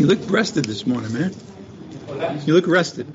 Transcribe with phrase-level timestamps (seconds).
[0.00, 1.34] You look rested this morning, man.
[2.46, 3.06] You look rested.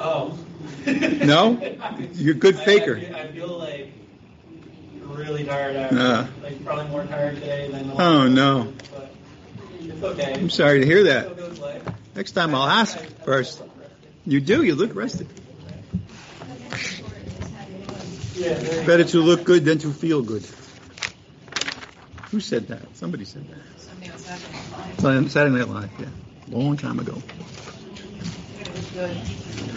[0.00, 0.36] Oh.
[0.84, 1.76] no?
[2.14, 2.96] You're a good faker.
[2.96, 3.92] I, I, feel like
[5.04, 5.76] really tired.
[5.76, 8.72] Uh, like probably more tired today than the Oh, no.
[8.90, 9.14] But
[9.78, 10.34] it's okay.
[10.34, 11.26] I'm sorry to hear that.
[11.26, 11.82] Still goes life.
[12.16, 13.62] Next time I'll ask first.
[14.26, 15.28] You do, you look rested.
[18.34, 20.44] Yeah, Better to look good than to feel good.
[22.32, 22.96] Who said that?
[22.96, 23.79] Somebody said that.
[24.02, 25.30] On Saturday Night Live.
[25.30, 26.06] Saturday Night Live, yeah.
[26.48, 27.20] Long time ago.
[28.94, 29.16] Good.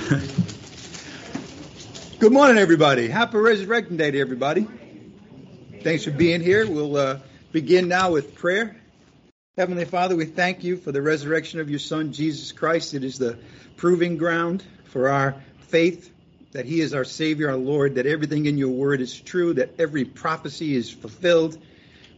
[2.20, 3.10] Good morning, everybody.
[3.10, 4.66] Happy Resurrection Day to everybody.
[5.82, 6.66] Thanks for being here.
[6.66, 7.20] We'll uh,
[7.52, 8.78] begin now with prayer.
[9.58, 12.94] Heavenly Father, we thank you for the resurrection of your Son, Jesus Christ.
[12.94, 13.38] It is the
[13.76, 15.36] proving ground for our
[15.68, 16.10] faith
[16.54, 19.72] that He is our Savior, our Lord, that everything in your word is true, that
[19.80, 21.58] every prophecy is fulfilled.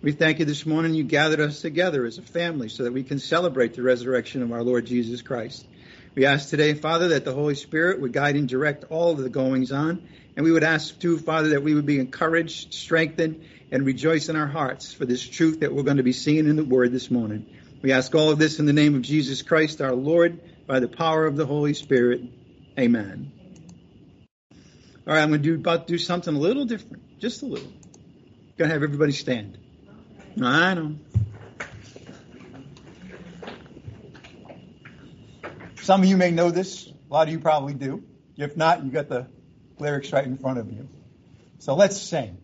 [0.06, 3.02] We thank you this morning you gathered us together as a family so that we
[3.02, 5.66] can celebrate the resurrection of our Lord Jesus Christ.
[6.14, 9.32] We ask today, Father, that the Holy Spirit would guide and direct all of the
[9.32, 10.08] goings on.
[10.36, 14.36] And we would ask, too, Father, that we would be encouraged, strengthened, and rejoice in
[14.36, 17.10] our hearts for this truth that we're going to be seeing in the Word this
[17.10, 17.48] morning.
[17.82, 20.88] We ask all of this in the name of Jesus Christ, our Lord, by the
[20.88, 22.22] power of the Holy Spirit.
[22.78, 23.32] Amen.
[25.08, 27.70] All right, I'm going to do about do something a little different, just a little.
[27.70, 29.65] I'm Going to have everybody stand.
[30.42, 30.96] I know.
[35.82, 36.88] Some of you may know this.
[36.88, 38.04] A lot of you probably do.
[38.38, 39.28] If not, you got the
[39.80, 40.90] lyrics right in front of you.
[41.60, 42.38] So let's sing.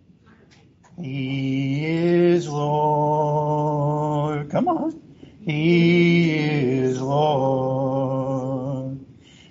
[0.97, 4.49] He is Lord.
[4.51, 5.01] Come on.
[5.41, 9.05] He is Lord.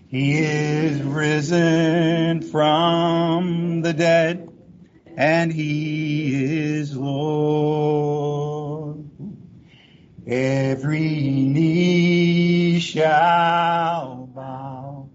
[0.09, 4.49] He is risen from the dead,
[5.17, 8.00] and he is Lord.
[10.31, 15.09] Every knee shall bow,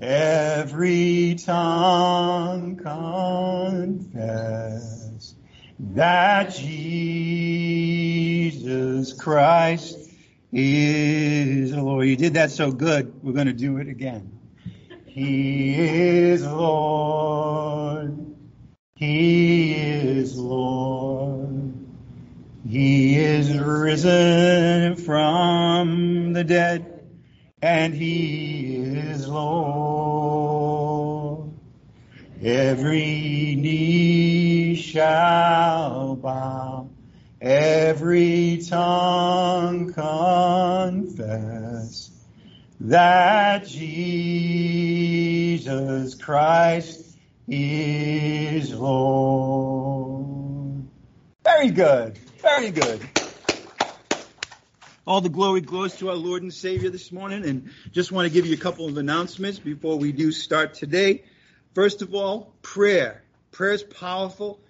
[0.00, 2.76] every tongue
[3.96, 4.14] confess
[5.78, 6.72] that Jesus
[9.12, 9.98] Christ
[10.50, 12.08] is Lord.
[12.08, 14.32] You did that so good, we're going to do it again.
[15.04, 18.16] He is Lord.
[18.96, 21.53] He is Lord.
[22.74, 27.06] He is risen from the dead,
[27.62, 30.32] and he is Lord.
[32.42, 36.90] Every knee shall bow,
[37.40, 41.30] every tongue confess
[42.80, 43.94] that Jesus
[46.16, 49.94] Christ is Lord.
[51.44, 52.18] Very good.
[52.44, 53.00] Very good.
[55.06, 58.32] All the glory goes to our Lord and Savior this morning, and just want to
[58.32, 61.24] give you a couple of announcements before we do start today.
[61.74, 63.24] First of all, prayer.
[63.50, 64.60] Prayer is powerful.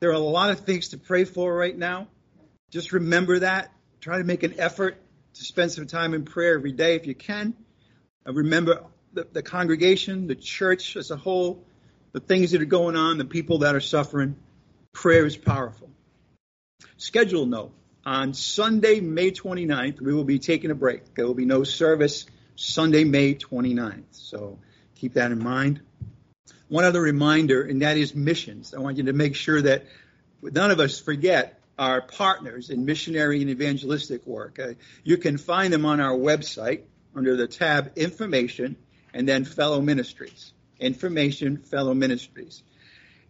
[0.00, 2.08] There are a lot of things to pray for right now.
[2.72, 3.72] Just remember that.
[4.00, 5.00] Try to make an effort
[5.34, 7.54] to spend some time in prayer every day if you can.
[8.26, 11.64] And remember the, the congregation, the church as a whole,
[12.10, 14.34] the things that are going on, the people that are suffering.
[14.92, 15.88] Prayer is powerful.
[16.96, 17.72] Schedule note.
[18.04, 21.14] On Sunday, May 29th, we will be taking a break.
[21.14, 22.26] There will be no service
[22.56, 24.04] Sunday, May 29th.
[24.10, 24.58] So
[24.96, 25.80] keep that in mind.
[26.68, 28.74] One other reminder, and that is missions.
[28.74, 29.84] I want you to make sure that
[30.42, 34.58] none of us forget our partners in missionary and evangelistic work.
[34.58, 34.72] Uh,
[35.04, 36.82] you can find them on our website
[37.14, 38.76] under the tab Information
[39.14, 40.52] and then Fellow Ministries.
[40.80, 42.62] Information, Fellow Ministries.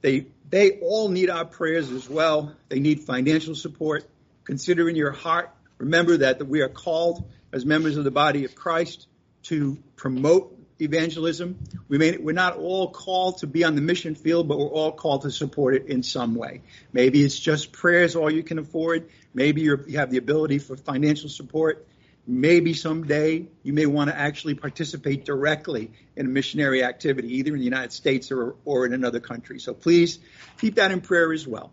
[0.02, 2.54] They, they all need our prayers as well.
[2.68, 4.04] They need financial support.
[4.44, 8.54] Consider in your heart, remember that we are called as members of the body of
[8.54, 9.06] Christ
[9.44, 11.58] to promote evangelism.
[11.88, 14.92] We may, we're not all called to be on the mission field, but we're all
[14.92, 16.62] called to support it in some way.
[16.92, 19.08] Maybe it's just prayers all you can afford.
[19.32, 21.86] Maybe you have the ability for financial support.
[22.26, 27.58] Maybe someday you may want to actually participate directly in a missionary activity, either in
[27.58, 29.58] the United States or, or in another country.
[29.58, 30.20] So please
[30.58, 31.72] keep that in prayer as well.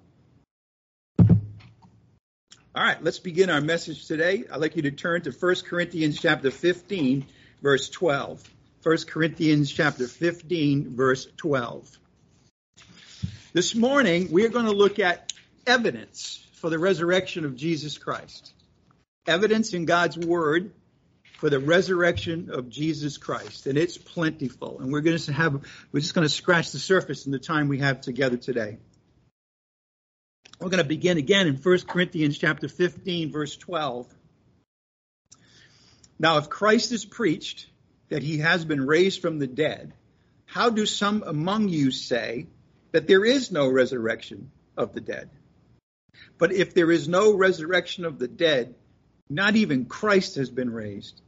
[2.76, 4.46] All right, let's begin our message today.
[4.52, 7.26] I'd like you to turn to 1 Corinthians chapter 15,
[7.62, 8.50] verse 12.
[8.82, 11.98] 1 Corinthians chapter 15, verse 12.
[13.54, 15.34] This morning, we are going to look at
[15.68, 18.54] evidence for the resurrection of Jesus Christ.
[19.30, 20.72] Evidence in God's Word
[21.38, 23.68] for the resurrection of Jesus Christ.
[23.68, 24.80] And it's plentiful.
[24.80, 25.62] And we're going to have,
[25.92, 28.80] we're just going to scratch the surface in the time we have together today.
[30.60, 34.14] We're going to begin again in 1 Corinthians chapter 15, verse 12.
[36.20, 37.68] Now, if Christ is preached
[38.10, 39.94] that he has been raised from the dead,
[40.46, 42.48] how do some among you say
[42.92, 45.30] that there is no resurrection of the dead?
[46.38, 48.76] But if there is no resurrection of the dead,
[49.30, 51.22] not even Christ has been raised.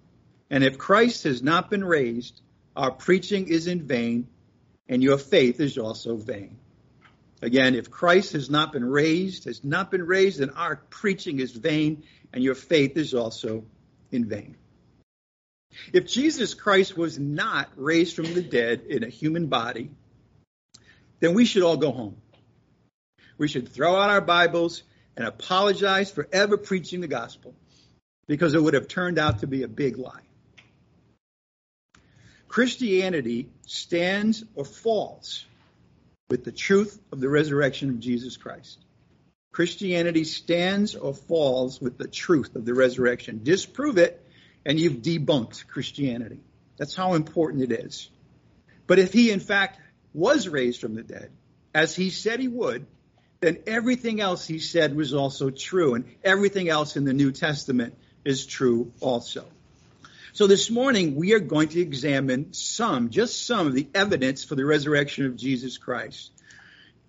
[0.50, 2.42] And if Christ has not been raised,
[2.76, 4.28] our preaching is in vain,
[4.90, 6.58] and your faith is also vain.
[7.42, 11.52] Again, if Christ has not been raised, has not been raised, then our preaching is
[11.52, 12.04] vain,
[12.34, 13.66] and your faith is also
[14.12, 14.58] in vain.
[15.94, 19.92] If Jesus Christ was not raised from the dead in a human body,
[21.20, 22.18] then we should all go home.
[23.38, 24.84] We should throw out our Bibles
[25.16, 27.56] and apologize for ever preaching the gospel
[28.32, 30.22] because it would have turned out to be a big lie.
[32.48, 35.46] Christianity stands or falls
[36.30, 38.80] with the truth of the resurrection of Jesus Christ.
[39.52, 43.42] Christianity stands or falls with the truth of the resurrection.
[43.44, 44.26] Disprove it,
[44.66, 46.40] and you've debunked Christianity.
[46.78, 48.10] That's how important it is.
[48.88, 49.78] But if he, in fact,
[50.14, 51.32] was raised from the dead,
[51.76, 52.86] as he said he would,
[53.42, 57.98] then everything else he said was also true, and everything else in the New Testament
[58.24, 59.46] is true also.
[60.34, 64.56] So this morning we are going to examine some, just some of the evidence for
[64.56, 66.32] the resurrection of Jesus Christ.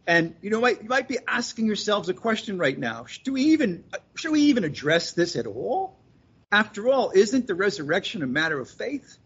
[0.07, 0.83] And you know, what?
[0.83, 3.85] you might be asking yourselves a question right now: Should we even
[4.17, 5.97] should we even address this at all?
[6.51, 9.17] After all, isn't the resurrection a matter of faith?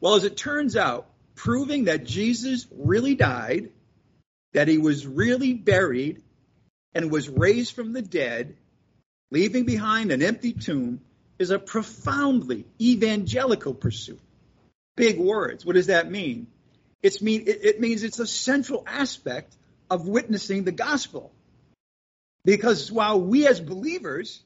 [0.00, 3.70] Well, as it turns out, proving that Jesus really died,
[4.52, 6.22] that he was really buried,
[6.94, 8.56] and was raised from the dead,
[9.34, 11.00] leaving behind an empty tomb,
[11.38, 14.20] is a profoundly evangelical pursuit.
[14.96, 15.66] Big words.
[15.66, 16.46] What does that mean?
[17.02, 19.54] It's mean it, it means it's a central aspect
[19.90, 21.32] of witnessing the gospel.
[22.44, 24.42] Because while we as believers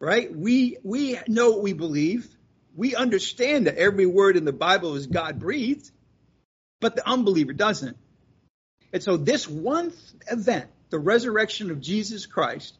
[0.00, 0.34] right?
[0.34, 2.28] We we know what we believe.
[2.76, 5.90] We understand that every word in the Bible is God breathed,
[6.80, 7.96] but the unbeliever doesn't.
[8.92, 9.92] And so this one
[10.30, 12.74] event, the resurrection of Jesus Christ,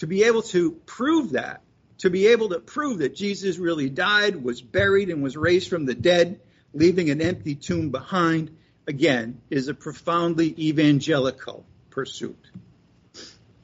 [0.00, 1.60] to be able to prove that,
[1.98, 5.84] to be able to prove that Jesus really died, was buried, and was raised from
[5.84, 6.40] the dead,
[6.72, 8.56] leaving an empty tomb behind,
[8.86, 12.42] again, is a profoundly evangelical pursuit.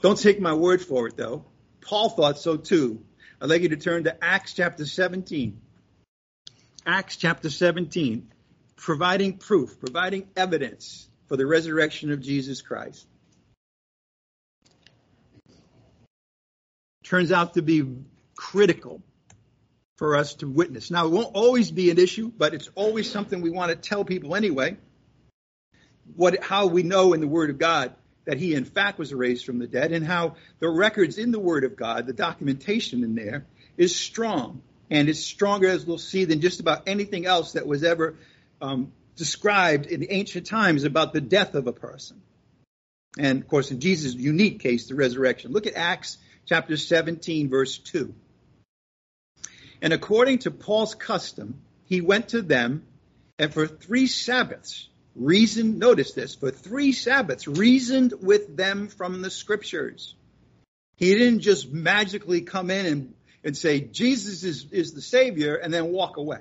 [0.03, 1.47] Don't take my word for it, though.
[1.81, 3.03] Paul thought so too.
[3.41, 5.59] I'd like you to turn to Acts chapter 17.
[6.85, 8.29] Acts chapter 17,
[8.77, 13.07] providing proof, providing evidence for the resurrection of Jesus Christ.
[17.07, 17.85] Turns out to be
[18.35, 19.01] critical
[19.97, 20.91] for us to witness.
[20.91, 24.05] Now, it won't always be an issue, but it's always something we want to tell
[24.05, 24.77] people anyway.
[26.17, 27.95] What, how we know in the Word of God
[28.25, 31.39] that he in fact was raised from the dead and how the records in the
[31.39, 34.63] Word of God, the documentation in there, is strong.
[34.91, 38.17] And it's stronger, as we'll see, than just about anything else that was ever
[38.61, 42.21] um, described in the ancient times about the death of a person.
[43.17, 45.53] And of course, in Jesus' unique case, the resurrection.
[45.53, 48.15] Look at Acts chapter 17, verse 2.
[49.83, 52.85] And according to Paul's custom, he went to them
[53.39, 59.31] and for three Sabbaths reasoned, notice this, for three Sabbaths, reasoned with them from the
[59.31, 60.15] scriptures.
[60.97, 65.73] He didn't just magically come in and, and say, Jesus is, is the Savior, and
[65.73, 66.41] then walk away.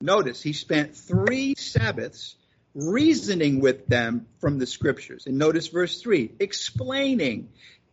[0.00, 2.36] Notice, he spent three Sabbaths
[2.74, 5.26] reasoning with them from the scriptures.
[5.26, 7.48] And notice verse 3 explaining,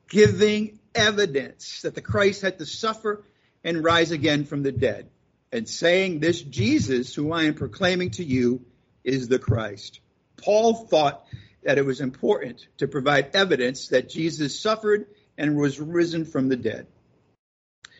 [0.09, 3.24] giving evidence that the Christ had to suffer
[3.63, 5.10] and rise again from the dead,
[5.51, 8.65] and saying, This Jesus, who I am proclaiming to you,
[9.03, 10.00] is the Christ.
[10.38, 11.25] Paul thought
[11.63, 15.07] that it was important to provide evidence that Jesus suffered
[15.38, 16.88] and was risen from the dead.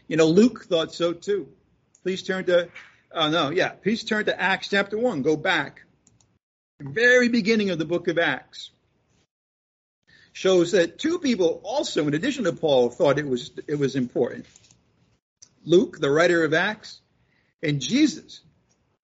[0.08, 1.48] You know, Luke thought so too.
[2.04, 2.70] Please turn to,
[3.14, 5.22] oh no, yeah, please turn to Acts chapter 1.
[5.22, 5.82] Go back.
[6.80, 8.72] Very beginning of the book of Acts
[10.34, 14.46] shows that two people also, in addition to Paul, thought it was, it was important.
[15.66, 17.02] Luke, the writer of Acts,
[17.62, 18.42] and Jesus,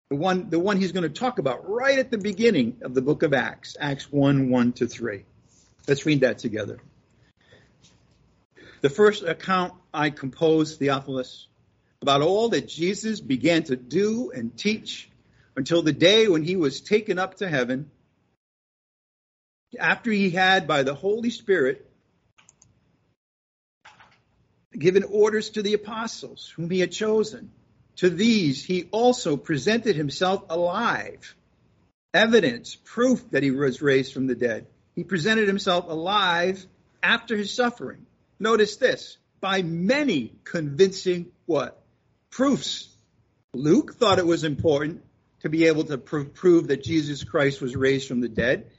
[0.10, 3.02] the one, the one he's going to talk about right at the beginning of the
[3.02, 5.24] book of Acts, Acts 1 1 to 3.
[5.88, 6.80] Let's read that together.
[8.82, 11.48] The first account I composed, Theophilus,
[12.02, 15.10] about all that Jesus began to do and teach
[15.56, 17.90] until the day when he was taken up to heaven,
[19.80, 21.90] after he had, by the Holy Spirit,
[24.78, 27.52] given orders to the apostles whom he had chosen
[27.98, 31.36] to these he also presented himself alive.
[32.14, 34.68] Evidence, proof that he was raised from the dead.
[34.96, 36.66] He presented himself alive
[37.04, 38.06] after his suffering.
[38.40, 41.82] Notice this, by many convincing what?
[42.30, 42.90] Proofs
[43.54, 45.04] Luke thought it was important
[45.42, 48.72] to be able to pr- prove that Jesus Christ was raised from the dead,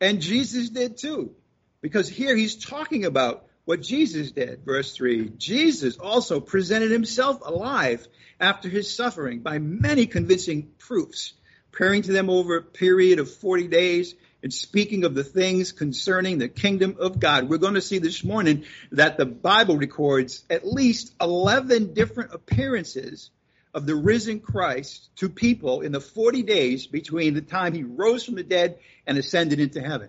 [0.00, 1.34] and Jesus did too.
[1.80, 4.64] Because here he's talking about what Jesus did.
[4.64, 8.06] Verse 3 Jesus also presented himself alive
[8.40, 11.34] after his suffering by many convincing proofs,
[11.72, 16.38] appearing to them over a period of 40 days and speaking of the things concerning
[16.38, 17.48] the kingdom of God.
[17.48, 23.30] We're going to see this morning that the Bible records at least 11 different appearances
[23.76, 28.24] of the risen Christ to people in the 40 days between the time he rose
[28.24, 30.08] from the dead and ascended into heaven.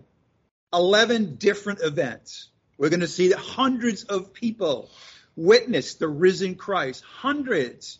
[0.73, 2.47] 11 different events.
[2.77, 4.89] We're going to see that hundreds of people
[5.35, 7.03] witnessed the risen Christ.
[7.03, 7.99] Hundreds.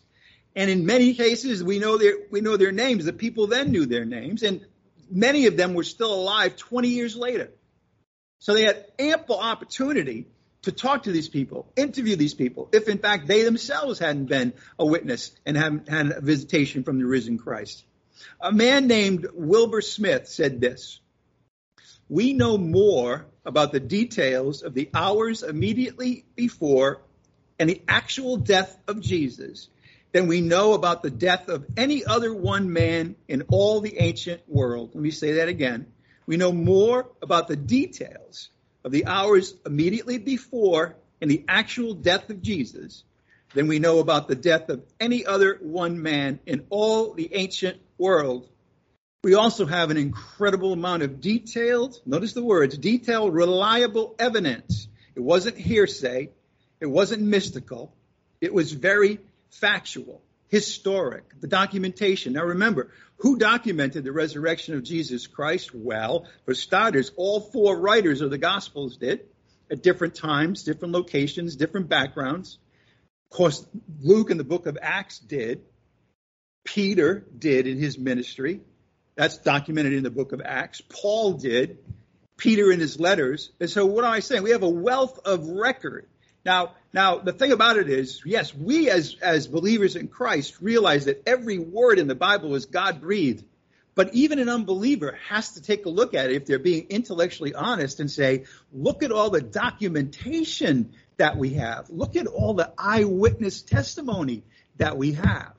[0.56, 3.04] And in many cases, we know their, we know their names.
[3.04, 4.64] The people then knew their names, and
[5.10, 7.50] many of them were still alive 20 years later.
[8.38, 10.28] So they had ample opportunity
[10.62, 14.52] to talk to these people, interview these people, if in fact they themselves hadn't been
[14.78, 17.84] a witness and hadn't had a visitation from the risen Christ.
[18.40, 21.00] A man named Wilbur Smith said this
[22.08, 27.02] We know more about the details of the hours immediately before
[27.58, 29.68] and the actual death of Jesus
[30.12, 34.42] than we know about the death of any other one man in all the ancient
[34.48, 34.90] world.
[34.94, 35.92] Let me say that again.
[36.26, 38.50] We know more about the details
[38.88, 43.04] of the hours immediately before and the actual death of Jesus
[43.52, 47.76] than we know about the death of any other one man in all the ancient
[47.98, 48.48] world.
[49.22, 54.88] We also have an incredible amount of detailed, notice the words, detailed, reliable evidence.
[55.14, 56.30] It wasn't hearsay.
[56.80, 57.92] It wasn't mystical.
[58.40, 59.18] It was very
[59.50, 62.32] factual, historic, the documentation.
[62.32, 65.74] Now remember, who documented the resurrection of Jesus Christ?
[65.74, 69.26] Well, for starters, all four writers of the Gospels did
[69.70, 72.58] at different times, different locations, different backgrounds.
[73.30, 73.66] Of course,
[74.00, 75.62] Luke in the book of Acts did.
[76.64, 78.60] Peter did in his ministry.
[79.16, 80.80] That's documented in the book of Acts.
[80.80, 81.78] Paul did.
[82.36, 83.50] Peter in his letters.
[83.60, 84.44] And so what am I saying?
[84.44, 86.08] We have a wealth of record
[86.44, 91.06] now, now the thing about it is, yes, we as, as believers in Christ realize
[91.06, 93.44] that every word in the Bible is God breathed.
[93.94, 97.54] But even an unbeliever has to take a look at it if they're being intellectually
[97.54, 101.90] honest and say, look at all the documentation that we have.
[101.90, 104.44] Look at all the eyewitness testimony
[104.76, 105.54] that we have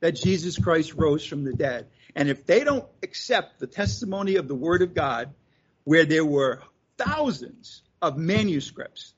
[0.00, 1.86] that Jesus Christ rose from the dead.
[2.14, 5.32] And if they don't accept the testimony of the Word of God,
[5.84, 6.62] where there were
[6.98, 9.14] thousands of manuscripts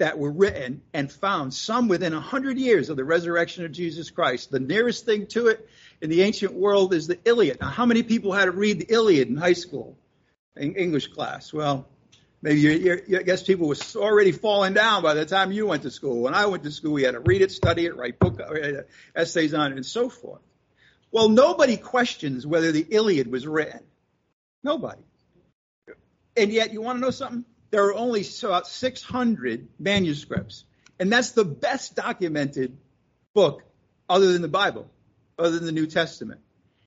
[0.00, 4.08] that were written and found, some within a hundred years of the resurrection of Jesus
[4.08, 4.50] Christ.
[4.50, 5.68] The nearest thing to it
[6.00, 7.60] in the ancient world is the Iliad.
[7.60, 9.98] Now, how many people had to read the Iliad in high school,
[10.56, 11.52] in English class?
[11.52, 11.86] Well,
[12.40, 15.82] maybe you're, you're, I guess people were already falling down by the time you went
[15.82, 16.22] to school.
[16.22, 18.82] When I went to school, we had to read it, study it, write book uh,
[19.14, 20.40] essays on it, and so forth.
[21.12, 23.80] Well, nobody questions whether the Iliad was written.
[24.64, 25.02] Nobody.
[26.38, 27.44] And yet, you want to know something?
[27.70, 30.64] There are only about 600 manuscripts.
[30.98, 32.76] And that's the best documented
[33.34, 33.62] book
[34.08, 34.90] other than the Bible,
[35.38, 36.40] other than the New Testament.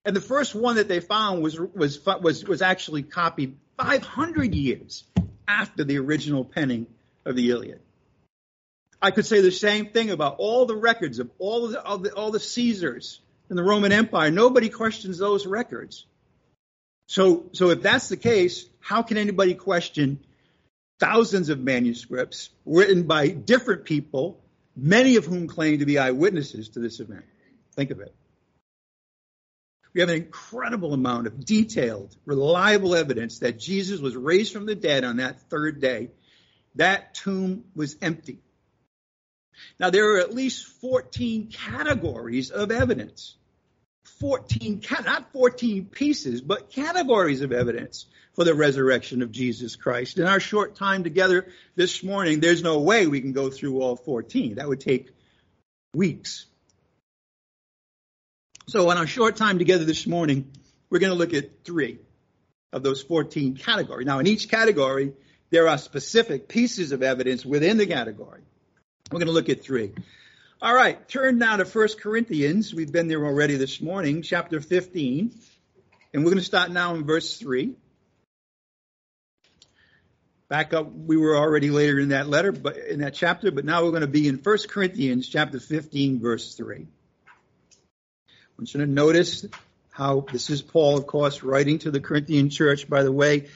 [0.06, 5.06] And the first one that they found was, was, was, was actually copied 500 years
[5.48, 6.88] after the original penning
[7.25, 7.80] of the Iliad.
[9.02, 12.13] I could say the same thing about all the records of all the, all the,
[12.13, 14.32] all the Caesars in the Roman Empire.
[14.32, 16.06] Nobody questions those records.
[17.08, 20.20] So, so if that's the case, how can anybody question
[21.03, 24.41] thousands of manuscripts written by different people,
[24.74, 27.25] many of whom claim to be eyewitnesses to this event.
[27.75, 28.15] Think of it.
[29.93, 34.75] We have an incredible amount of detailed, reliable evidence that Jesus was raised from the
[34.75, 36.12] dead on that third day.
[36.75, 38.39] That tomb was empty.
[39.79, 43.36] Now, there are at least 14 categories of evidence.
[44.03, 50.17] 14, not 14 pieces, but categories of evidence for the resurrection of Jesus Christ.
[50.17, 53.95] In our short time together this morning, there's no way we can go through all
[53.95, 54.55] 14.
[54.55, 55.10] That would take
[55.93, 56.45] weeks.
[58.67, 60.51] So, in our short time together this morning,
[60.89, 62.00] we're going to look at three
[62.72, 64.05] of those 14 categories.
[64.05, 65.13] Now, in each category,
[65.50, 68.41] there are specific pieces of evidence within the category.
[69.12, 69.91] We're going to look at three.
[70.63, 72.74] All right, turn now to 1 Corinthians.
[72.74, 75.34] We've been there already this morning, chapter 15.
[76.13, 77.74] And we're going to start now in verse 3.
[80.48, 83.84] Back up, we were already later in that letter, but in that chapter, but now
[83.84, 86.88] we're going to be in 1 Corinthians chapter 15, verse 3.
[86.88, 89.46] I want you to notice
[89.91, 92.89] how this is Paul, of course, writing to the Corinthian church.
[92.89, 93.50] By the way,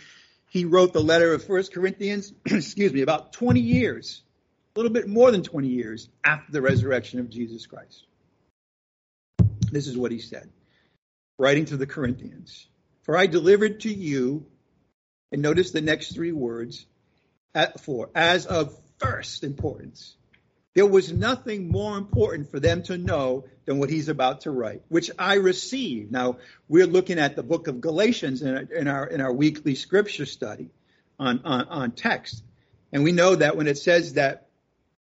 [0.49, 4.23] he wrote the letter of 1 Corinthians, excuse me, about 20 years
[4.77, 8.05] a little bit more than 20 years after the resurrection of Jesus Christ.
[9.71, 10.51] This is what he said,
[11.39, 12.67] writing to the Corinthians.
[13.01, 14.45] For I delivered to you,
[15.31, 16.85] and notice the next three words,
[17.55, 20.15] at, for as of first importance.
[20.75, 24.83] There was nothing more important for them to know than what he's about to write,
[24.89, 26.11] which I received.
[26.11, 29.73] Now, we're looking at the book of Galatians in our, in our, in our weekly
[29.73, 30.69] scripture study
[31.17, 32.43] on, on, on text.
[32.93, 34.46] And we know that when it says that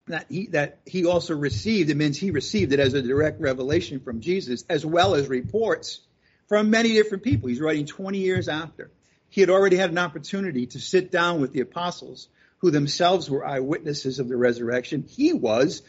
[0.10, 4.00] that he, that he also received, it means he received it as a direct revelation
[4.00, 6.02] from Jesus, as well as reports
[6.48, 7.50] from many different people.
[7.50, 8.92] He's writing 20 years after.
[9.30, 12.28] He had already had an opportunity to sit down with the apostles
[12.60, 15.06] who themselves were eyewitnesses of the resurrection.
[15.08, 15.82] He was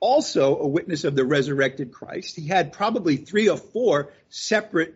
[0.00, 2.36] also a witness of the resurrected Christ.
[2.36, 4.94] He had probably three or four separate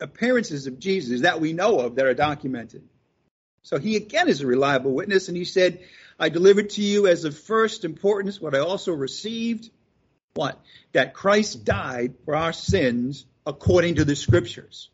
[0.00, 2.82] appearances of Jesus that we know of that are documented.
[3.62, 5.80] So he again is a reliable witness, and he said,
[6.18, 9.70] I delivered to you as of first importance what I also received.
[10.34, 10.60] What?
[10.92, 14.90] That Christ died for our sins according to the scriptures,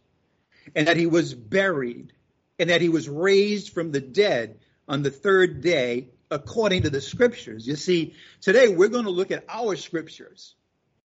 [0.75, 2.13] and that he was buried,
[2.59, 4.59] and that he was raised from the dead
[4.89, 7.67] on the third day according to the scriptures.
[7.67, 10.55] You see, today we're going to look at our scriptures.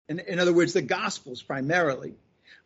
[0.07, 2.15] In, in other words, the gospels primarily.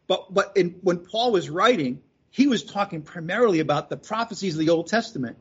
[0.07, 4.59] But, but in, when Paul was writing, he was talking primarily about the prophecies of
[4.59, 5.37] the Old Testament.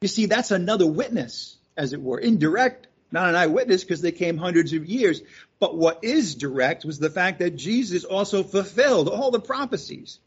[0.00, 4.36] You see, that's another witness, as it were, indirect, not an eyewitness because they came
[4.36, 5.22] hundreds of years.
[5.58, 10.18] But what is direct was the fact that Jesus also fulfilled all the prophecies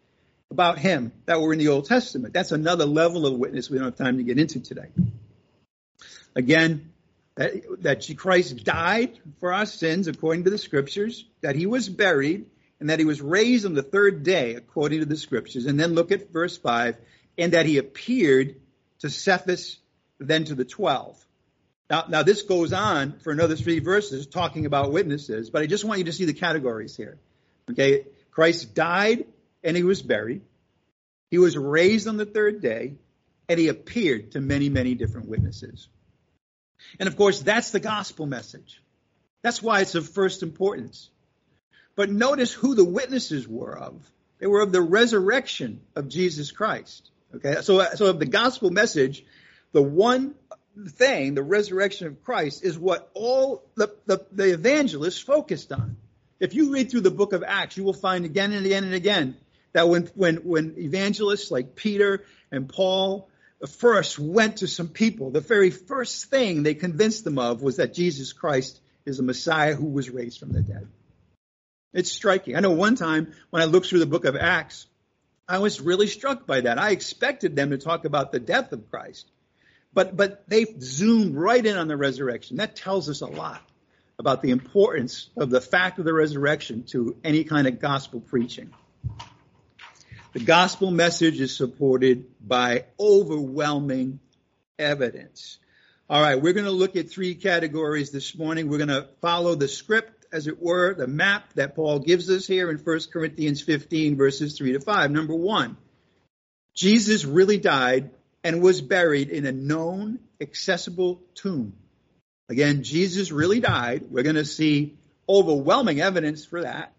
[0.50, 2.34] about him that were in the Old Testament.
[2.34, 4.88] That's another level of witness we don't have time to get into today.
[6.36, 6.92] Again,
[7.36, 12.48] that, that Christ died for our sins according to the scriptures, that he was buried,
[12.80, 15.66] and that he was raised on the third day according to the scriptures.
[15.66, 16.96] And then look at verse 5
[17.38, 18.56] and that he appeared
[19.00, 19.78] to Cephas,
[20.20, 21.18] then to the 12.
[21.90, 25.84] Now, now this goes on for another three verses talking about witnesses, but I just
[25.84, 27.18] want you to see the categories here.
[27.72, 29.26] Okay, Christ died
[29.64, 30.42] and he was buried.
[31.32, 32.96] He was raised on the third day,
[33.48, 35.88] and he appeared to many, many different witnesses.
[37.00, 38.82] And of course, that's the gospel message.
[39.42, 41.10] That's why it's of first importance.
[41.96, 44.02] But notice who the witnesses were of.
[44.40, 47.10] They were of the resurrection of Jesus Christ.
[47.36, 49.24] Okay, so, so the gospel message,
[49.72, 50.36] the one
[50.88, 55.98] thing, the resurrection of Christ, is what all the, the, the evangelists focused on.
[56.40, 58.94] If you read through the book of Acts, you will find again and again and
[58.94, 59.36] again
[59.74, 63.30] that when, when, when evangelists like Peter and Paul
[63.68, 67.94] first went to some people, the very first thing they convinced them of was that
[67.94, 70.88] Jesus Christ is the Messiah who was raised from the dead.
[71.94, 72.56] It's striking.
[72.56, 74.88] I know one time when I looked through the book of Acts,
[75.50, 76.78] I was really struck by that.
[76.78, 79.26] I expected them to talk about the death of Christ,
[79.94, 82.58] but, but they zoomed right in on the resurrection.
[82.58, 83.60] That tells us a lot
[84.20, 88.72] about the importance of the fact of the resurrection to any kind of gospel preaching.
[90.34, 94.20] The gospel message is supported by overwhelming
[94.78, 95.58] evidence.
[96.08, 98.70] All right, we're going to look at three categories this morning.
[98.70, 102.46] We're going to follow the script, as it were, the map that Paul gives us
[102.46, 105.12] here in 1 Corinthians 15, verses 3 to 5.
[105.12, 105.78] Number one,
[106.74, 108.12] Jesus really died
[108.44, 111.74] and was buried in a known, accessible tomb.
[112.48, 114.06] Again, Jesus really died.
[114.10, 116.94] We're going to see overwhelming evidence for that.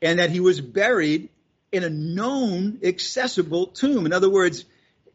[0.00, 1.30] And that he was buried
[1.70, 4.04] in a known, accessible tomb.
[4.04, 4.64] In other words,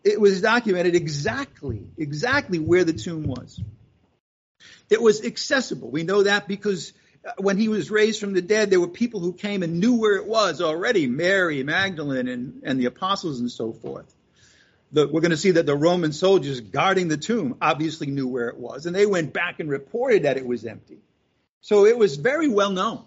[0.04, 3.62] it was documented exactly, exactly where the tomb was.
[4.90, 5.92] It was accessible.
[5.92, 6.94] We know that because
[7.38, 10.16] when he was raised from the dead, there were people who came and knew where
[10.16, 14.14] it was already Mary, Magdalene, and, and the apostles and so forth.
[14.92, 18.48] The, we're going to see that the Roman soldiers guarding the tomb obviously knew where
[18.48, 21.00] it was, and they went back and reported that it was empty.
[21.62, 23.04] So it was very well known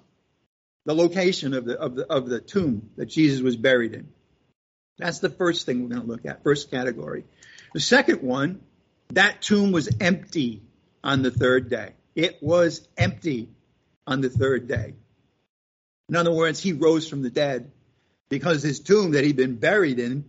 [0.85, 4.09] the location of the, of the, of the tomb that Jesus was buried in.
[4.99, 7.25] That's the first thing we're going to look at, first category.
[7.73, 8.61] The second one,
[9.15, 10.63] that tomb was empty
[11.03, 11.93] on the third day.
[12.15, 13.49] It was empty
[14.07, 14.95] on the third day.
[16.09, 17.71] In other words, he rose from the dead
[18.29, 20.29] because his tomb that he'd been buried in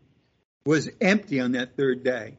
[0.65, 2.37] was empty on that third day.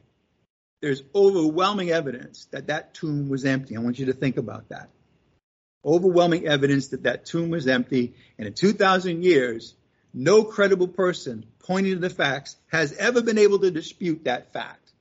[0.81, 3.75] There's overwhelming evidence that that tomb was empty.
[3.75, 4.89] I want you to think about that
[5.85, 8.13] overwhelming evidence that that tomb was empty.
[8.37, 9.75] And in 2,000 years,
[10.13, 14.91] no credible person pointing to the facts has ever been able to dispute that fact,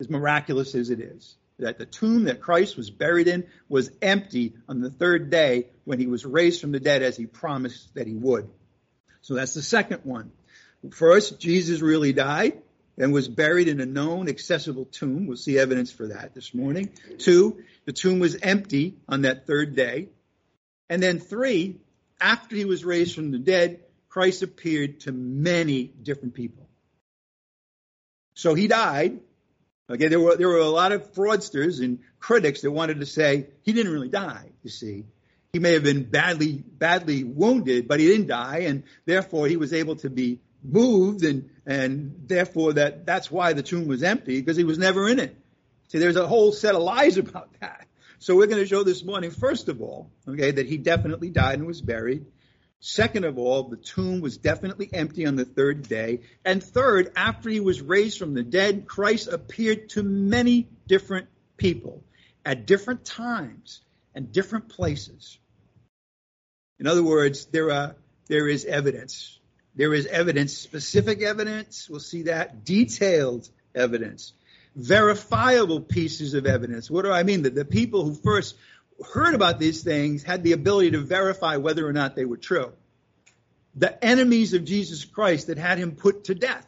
[0.00, 1.36] as miraculous as it is.
[1.58, 5.98] That the tomb that Christ was buried in was empty on the third day when
[5.98, 8.48] he was raised from the dead as he promised that he would.
[9.22, 10.30] So that's the second one.
[10.92, 12.62] First, Jesus really died
[12.96, 15.26] and was buried in a known, accessible tomb.
[15.26, 16.90] We'll see evidence for that this morning.
[17.18, 20.08] Two, the tomb was empty on that third day.
[20.88, 21.80] And then three,
[22.20, 26.68] after he was raised from the dead, Christ appeared to many different people.
[28.34, 29.20] So he died.
[29.90, 33.46] Okay, there were there were a lot of fraudsters and critics that wanted to say
[33.62, 34.50] he didn't really die.
[34.62, 35.04] You see,
[35.52, 39.72] he may have been badly badly wounded, but he didn't die, and therefore he was
[39.72, 44.56] able to be moved, and and therefore that that's why the tomb was empty because
[44.58, 45.34] he was never in it.
[45.88, 47.86] See, there's a whole set of lies about that.
[48.18, 51.60] So we're going to show this morning, first of all, okay, that he definitely died
[51.60, 52.26] and was buried.
[52.80, 56.20] Second of all, the tomb was definitely empty on the third day.
[56.44, 62.04] And third, after he was raised from the dead, Christ appeared to many different people
[62.44, 63.80] at different times
[64.14, 65.38] and different places.
[66.78, 67.96] In other words, there are
[68.28, 69.38] there is evidence.
[69.74, 74.32] There is evidence, specific evidence, we'll see that, detailed evidence,
[74.74, 76.90] verifiable pieces of evidence.
[76.90, 77.42] What do I mean?
[77.42, 78.56] That the people who first
[79.12, 82.72] heard about these things had the ability to verify whether or not they were true.
[83.74, 86.66] The enemies of Jesus Christ that had him put to death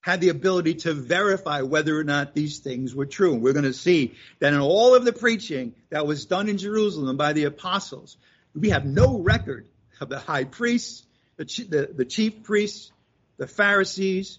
[0.00, 3.34] had the ability to verify whether or not these things were true.
[3.34, 6.58] And we're going to see that in all of the preaching that was done in
[6.58, 8.16] Jerusalem by the apostles,
[8.54, 9.66] we have no record
[10.00, 11.04] of the high priests,
[11.36, 12.92] the, the, the chief priests,
[13.36, 14.38] the Pharisees,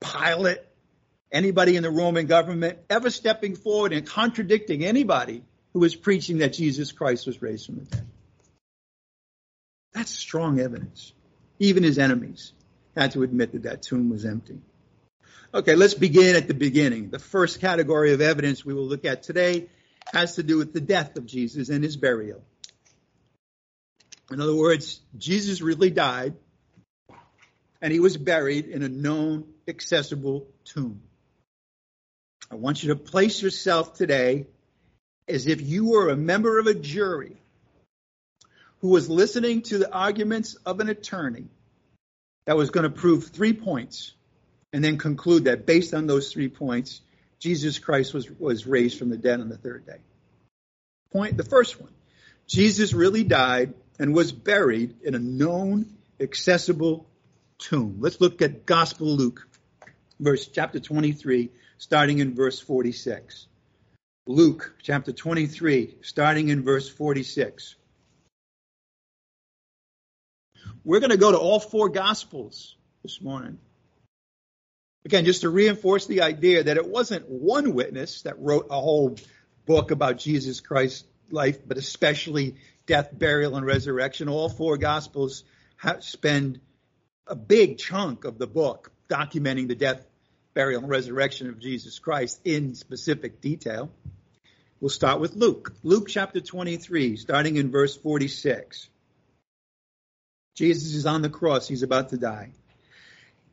[0.00, 0.60] Pilate,
[1.32, 6.52] anybody in the Roman government ever stepping forward and contradicting anybody who was preaching that
[6.52, 8.06] Jesus Christ was raised from the dead.
[9.92, 11.12] That's strong evidence.
[11.58, 12.52] Even his enemies
[12.96, 14.60] had to admit that that tomb was empty.
[15.54, 17.10] Okay, let's begin at the beginning.
[17.10, 19.68] The first category of evidence we will look at today
[20.12, 22.42] has to do with the death of Jesus and his burial.
[24.30, 26.34] In other words, Jesus really died
[27.82, 31.02] and he was buried in a known, accessible tomb.
[32.50, 34.46] I want you to place yourself today
[35.28, 37.36] as if you were a member of a jury
[38.80, 41.46] who was listening to the arguments of an attorney
[42.44, 44.12] that was going to prove three points
[44.72, 47.00] and then conclude that based on those three points,
[47.38, 49.98] Jesus Christ was, was raised from the dead on the third day.
[51.12, 51.92] Point, the first one,
[52.46, 55.86] Jesus really died and was buried in a known,
[56.18, 57.06] accessible
[57.58, 57.98] tomb.
[58.00, 59.46] Let's look at Gospel Luke,
[60.18, 63.46] verse chapter 23, starting in verse 46.
[64.26, 67.74] Luke chapter 23, starting in verse 46.
[70.84, 73.58] We're going to go to all four Gospels this morning.
[75.04, 79.16] Again, just to reinforce the idea that it wasn't one witness that wrote a whole
[79.66, 82.54] book about Jesus Christ's life, but especially
[82.86, 84.28] death, burial, and resurrection.
[84.28, 85.42] All four Gospels
[85.98, 86.60] spend
[87.26, 90.06] a big chunk of the book documenting the death,
[90.54, 93.90] burial, and resurrection of Jesus Christ in specific detail.
[94.80, 95.72] We'll start with Luke.
[95.82, 98.88] Luke chapter 23, starting in verse 46.
[100.54, 101.68] Jesus is on the cross.
[101.68, 102.50] He's about to die.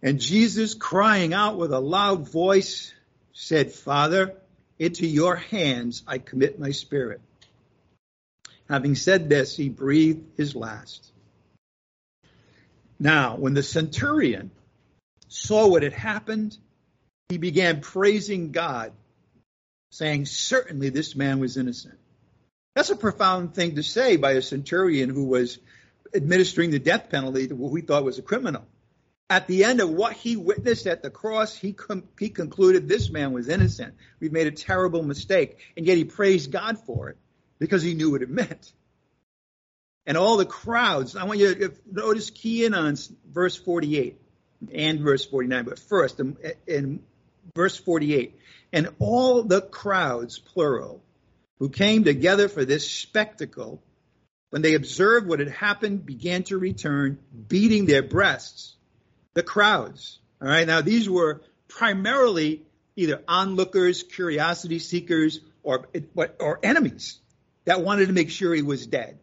[0.02, 2.94] And Jesus, crying out with a loud voice,
[3.34, 4.36] said, Father,
[4.78, 7.22] into your hands I commit my spirit.
[8.70, 11.12] Having said this, he breathed his last.
[13.00, 14.52] Now, when the centurion
[15.28, 16.58] saw what had happened,
[17.30, 18.92] he began praising God,
[19.92, 21.98] saying, Certainly this man was innocent.
[22.76, 25.60] That's a profound thing to say by a centurion who was
[26.14, 28.66] administering the death penalty to what we thought was a criminal.
[29.30, 33.12] At the end of what he witnessed at the cross, he, com- he concluded this
[33.12, 33.94] man was innocent.
[34.20, 35.60] We've made a terrible mistake.
[35.78, 37.18] And yet he praised God for it
[37.60, 38.74] because he knew what it meant.
[40.08, 42.96] And all the crowds, I want you to notice, key in on
[43.30, 44.20] verse 48
[44.74, 47.04] and verse 49, but first in, in
[47.56, 48.38] verse 48,
[48.74, 51.04] and all the crowds, plural,
[51.60, 53.82] who came together for this spectacle,
[54.50, 58.76] when they observed what had happened, began to return, beating their breasts.
[59.34, 60.20] The crowds.
[60.42, 60.66] All right.
[60.66, 62.64] Now, these were primarily
[62.96, 65.88] either onlookers, curiosity seekers, or,
[66.40, 67.20] or enemies
[67.66, 69.20] that wanted to make sure he was dead.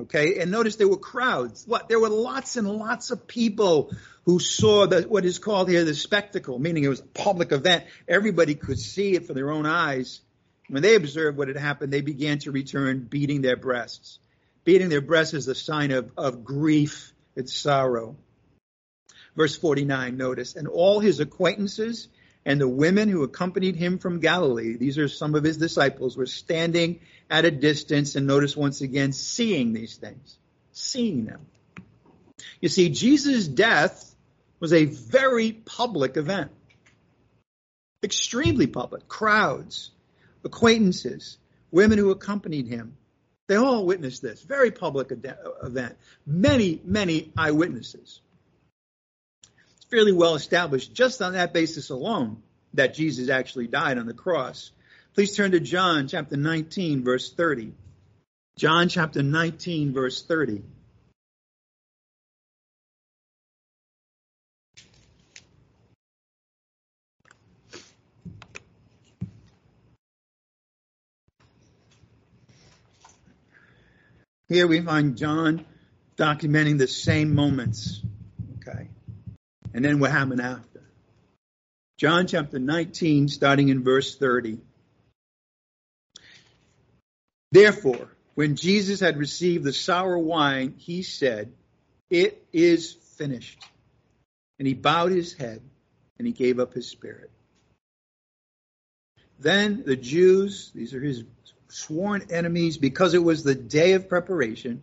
[0.00, 1.64] Okay, and notice there were crowds.
[1.66, 1.88] What?
[1.88, 3.92] There were lots and lots of people
[4.24, 7.84] who saw the, what is called here the spectacle, meaning it was a public event.
[8.06, 10.20] Everybody could see it for their own eyes.
[10.68, 14.20] When they observed what had happened, they began to return beating their breasts.
[14.62, 18.16] Beating their breasts is a sign of, of grief and sorrow.
[19.34, 22.08] Verse 49, notice, and all his acquaintances
[22.48, 26.24] and the women who accompanied him from Galilee, these are some of his disciples, were
[26.24, 30.38] standing at a distance and notice once again seeing these things,
[30.72, 31.40] seeing them.
[32.62, 34.14] You see, Jesus' death
[34.60, 36.50] was a very public event,
[38.02, 39.08] extremely public.
[39.08, 39.90] Crowds,
[40.42, 41.36] acquaintances,
[41.70, 42.96] women who accompanied him.
[43.46, 44.40] They all witnessed this.
[44.40, 45.98] Very public event.
[46.26, 48.22] Many, many eyewitnesses.
[49.90, 52.42] Fairly well established just on that basis alone
[52.74, 54.70] that Jesus actually died on the cross.
[55.14, 57.72] Please turn to John chapter 19, verse 30.
[58.58, 60.62] John chapter 19, verse 30.
[74.48, 75.66] Here we find John
[76.16, 78.00] documenting the same moments.
[79.78, 80.82] And then what happened after.
[81.98, 84.58] John chapter 19, starting in verse 30.
[87.52, 91.52] Therefore, when Jesus had received the sour wine, he said,
[92.10, 93.64] It is finished.
[94.58, 95.62] And he bowed his head
[96.18, 97.30] and he gave up his spirit.
[99.38, 101.22] Then the Jews, these are his
[101.68, 104.82] sworn enemies because it was the day of preparation,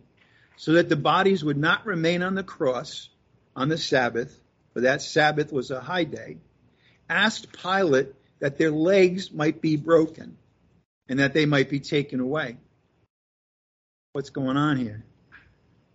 [0.56, 3.10] so that the bodies would not remain on the cross
[3.54, 4.40] on the Sabbath,
[4.76, 6.36] for that Sabbath was a high day,
[7.08, 8.08] asked Pilate
[8.40, 10.36] that their legs might be broken
[11.08, 12.58] and that they might be taken away.
[14.12, 15.02] What's going on here?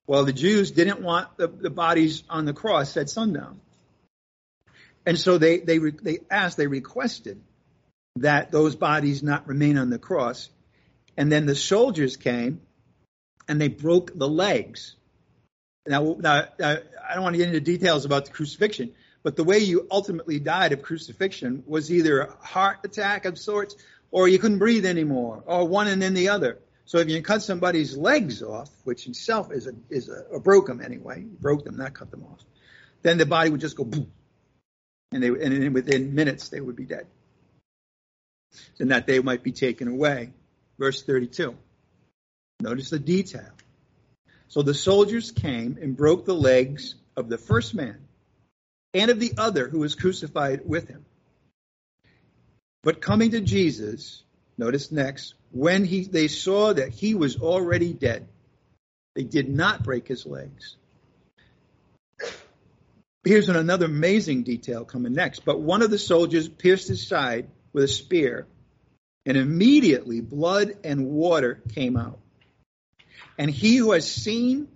[0.07, 3.61] Well, the Jews didn't want the, the bodies on the cross at sundown.
[5.05, 7.39] And so they, they, they asked, they requested
[8.15, 10.49] that those bodies not remain on the cross.
[11.15, 12.61] And then the soldiers came
[13.47, 14.95] and they broke the legs.
[15.87, 19.59] Now, now, I don't want to get into details about the crucifixion, but the way
[19.59, 23.75] you ultimately died of crucifixion was either a heart attack of sorts,
[24.11, 26.59] or you couldn't breathe anymore, or one and then the other.
[26.85, 30.67] So if you cut somebody's legs off, which itself is a is a or broke
[30.67, 32.43] them anyway, broke them, not cut them off,
[33.01, 34.11] then the body would just go boom,
[35.11, 37.07] and they and within minutes they would be dead,
[38.79, 40.33] and that they might be taken away
[40.77, 41.55] verse 32.
[42.59, 43.51] Notice the detail.
[44.51, 47.99] So the soldiers came and broke the legs of the first man
[48.93, 51.05] and of the other who was crucified with him.
[52.83, 54.23] But coming to Jesus,
[54.57, 58.27] notice next, when he, they saw that he was already dead,
[59.15, 60.75] they did not break his legs.
[63.23, 65.45] Here's another amazing detail coming next.
[65.45, 68.47] But one of the soldiers pierced his side with a spear,
[69.25, 72.19] and immediately blood and water came out.
[73.37, 74.67] And he who has seen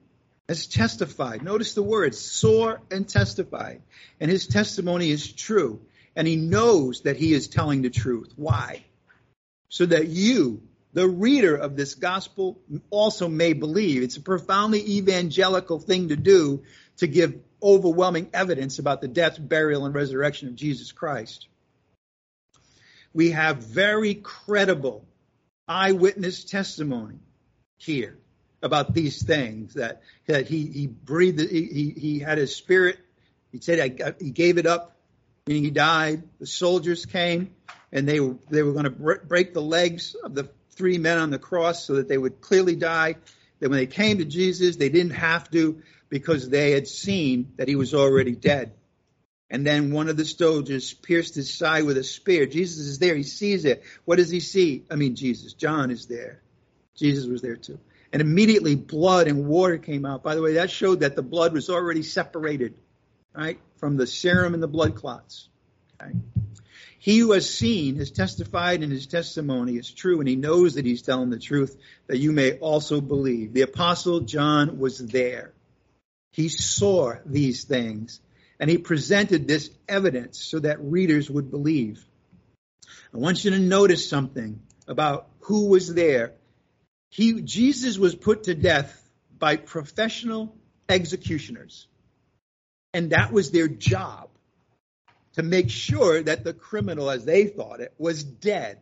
[0.47, 1.43] has testified.
[1.43, 3.81] Notice the words, saw and testified.
[4.19, 5.81] And his testimony is true.
[6.15, 8.31] And he knows that he is telling the truth.
[8.35, 8.85] Why?
[9.69, 10.61] So that you,
[10.93, 14.03] the reader of this gospel, also may believe.
[14.03, 16.63] It's a profoundly evangelical thing to do
[16.97, 21.47] to give overwhelming evidence about the death, burial, and resurrection of Jesus Christ
[23.15, 25.05] we have very credible
[25.67, 27.19] eyewitness testimony
[27.77, 28.19] here
[28.65, 32.97] about these things that, that he, he breathed, he, he had his spirit.
[33.51, 34.97] He said I, he gave it up,
[35.45, 36.23] meaning he died.
[36.39, 37.51] The soldiers came
[37.91, 41.29] and they were, they were going to break the legs of the three men on
[41.29, 43.15] the cross so that they would clearly die.
[43.59, 47.67] That when they came to Jesus, they didn't have to because they had seen that
[47.67, 48.73] he was already dead.
[49.49, 52.47] And then one of the soldiers pierced his side with a spear.
[52.47, 53.15] Jesus is there.
[53.15, 53.83] He sees it.
[54.03, 54.83] What does he see?
[54.89, 55.53] I mean, Jesus.
[55.53, 56.41] John is there.
[56.95, 57.79] Jesus was there too.
[58.15, 60.23] And immediately blood and water came out.
[60.23, 62.75] By the way, that showed that the blood was already separated,
[63.35, 65.49] right, from the serum and the blood clots.
[66.01, 66.13] Okay?
[66.97, 70.85] He who has seen has testified, and his testimony is true, and he knows that
[70.85, 73.51] he's telling the truth, that you may also believe.
[73.51, 75.51] The apostle John was there.
[76.31, 78.21] He saw these things
[78.61, 82.01] and he presented this evidence so that readers would believe.
[83.13, 86.31] I want you to notice something about who was there.
[87.15, 89.01] He, Jesus was put to death
[89.39, 90.53] by professional
[90.89, 91.87] executioners.
[92.93, 94.29] And that was their job
[95.35, 98.81] to make sure that the criminal, as they thought it, was dead.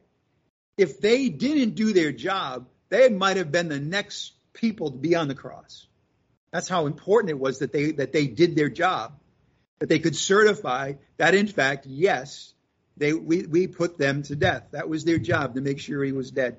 [0.78, 5.16] If they didn't do their job, they might have been the next people to be
[5.16, 5.86] on the cross.
[6.52, 9.14] That's how important it was that they that they did their job
[9.78, 12.52] that they could certify that in fact, yes,
[12.98, 14.70] they we, we put them to death.
[14.72, 16.58] That was their job to make sure he was dead.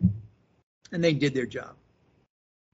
[0.93, 1.75] And they did their job.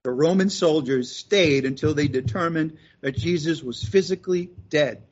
[0.03, 5.03] The Roman soldiers stayed until they determined that Jesus was physically dead.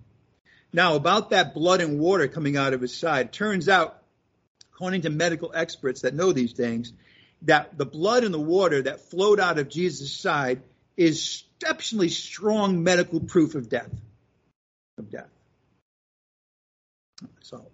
[0.73, 4.01] Now, about that blood and water coming out of his side, turns out,
[4.73, 6.93] according to medical experts that know these things,
[7.43, 10.61] that the blood and the water that flowed out of Jesus' side
[10.97, 13.91] is exceptionally strong medical proof of death
[14.97, 15.29] of death.
[17.41, 17.65] So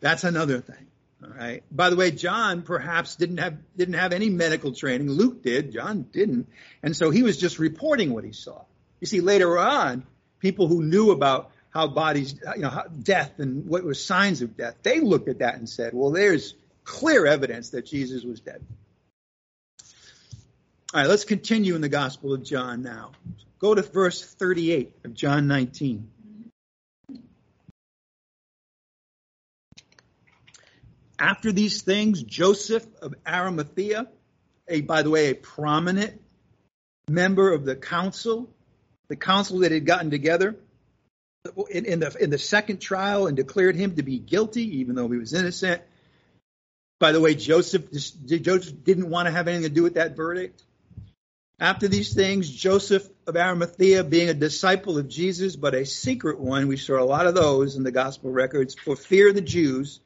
[0.00, 0.87] that's another thing.
[1.22, 1.64] All right.
[1.70, 5.10] By the way, John perhaps didn't have didn't have any medical training.
[5.10, 5.72] Luke did.
[5.72, 6.48] John didn't,
[6.82, 8.62] and so he was just reporting what he saw.
[9.00, 10.06] You see, later on,
[10.38, 14.56] people who knew about how bodies, you know, how, death and what were signs of
[14.56, 16.54] death, they looked at that and said, "Well, there's
[16.84, 18.64] clear evidence that Jesus was dead."
[20.94, 23.10] All right, let's continue in the Gospel of John now.
[23.58, 26.08] Go to verse 38 of John 19.
[31.18, 34.08] After these things, Joseph of Arimathea,
[34.68, 36.20] a by the way, a prominent
[37.08, 38.48] member of the council,
[39.08, 40.56] the council that had gotten together
[41.70, 45.08] in, in, the in the second trial and declared him to be guilty, even though
[45.08, 45.82] he was innocent.
[47.00, 50.62] By the way, Joseph, Joseph didn't want to have anything to do with that verdict.
[51.60, 56.68] After these things, Joseph of Arimathea, being a disciple of Jesus, but a secret one,
[56.68, 60.00] we saw a lot of those in the gospel records, for fear of the Jews,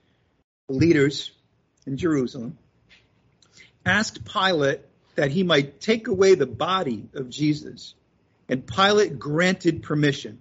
[0.73, 1.31] leaders
[1.87, 2.59] in Jerusalem,
[3.85, 4.81] asked Pilate
[5.15, 7.95] that he might take away the body of Jesus.
[8.49, 10.39] And Pilate granted permission.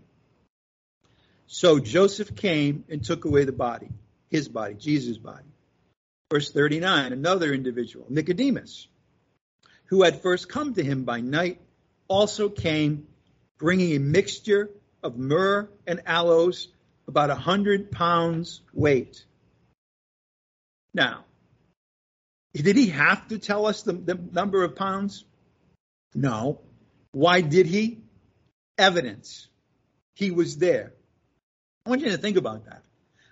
[1.48, 3.90] So Joseph came and took away the body,
[4.30, 5.46] his body, Jesus' body.
[6.32, 8.88] Verse 39, another individual, Nicodemus,
[9.86, 11.60] who had first come to him by night,
[12.08, 13.08] also came
[13.58, 14.70] bringing a mixture
[15.04, 16.70] of myrrh and aloes,
[17.08, 19.26] about a hundred pounds weight.
[20.94, 21.26] Now,
[22.54, 25.26] did he have to tell us the, the number of pounds?
[26.14, 26.60] No.
[27.12, 28.00] Why did he?
[28.78, 29.48] Evidence.
[30.16, 30.94] He was there.
[31.86, 32.84] I want you to think about that.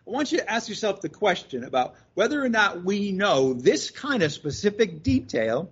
[0.07, 3.91] I want you to ask yourself the question about whether or not we know this
[3.91, 5.71] kind of specific detail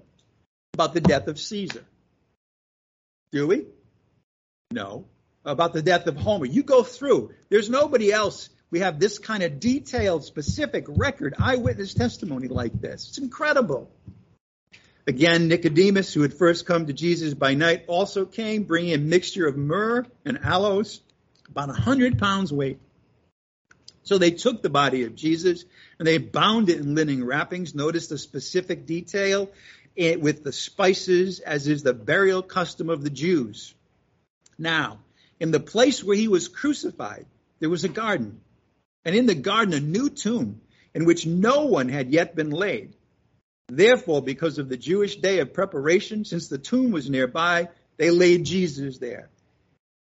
[0.74, 1.84] about the death of Caesar.
[3.32, 3.66] Do we?
[4.72, 5.06] No.
[5.44, 6.46] About the death of Homer.
[6.46, 7.32] You go through.
[7.50, 13.08] There's nobody else we have this kind of detailed, specific record, eyewitness testimony like this.
[13.10, 13.90] It's incredible.
[15.06, 19.48] Again, Nicodemus, who had first come to Jesus by night, also came, bringing a mixture
[19.48, 21.00] of myrrh and aloes,
[21.50, 22.80] about a hundred pounds weight.
[24.04, 25.64] So they took the body of Jesus
[25.98, 27.74] and they bound it in linen wrappings.
[27.74, 29.50] Notice the specific detail
[29.98, 33.74] eh, with the spices, as is the burial custom of the Jews.
[34.58, 35.00] Now,
[35.40, 37.26] in the place where he was crucified,
[37.60, 38.42] there was a garden
[39.08, 40.60] and in the garden a new tomb
[40.94, 42.94] in which no one had yet been laid.
[43.70, 48.44] Therefore, because of the Jewish day of preparation, since the tomb was nearby, they laid
[48.44, 49.30] Jesus there.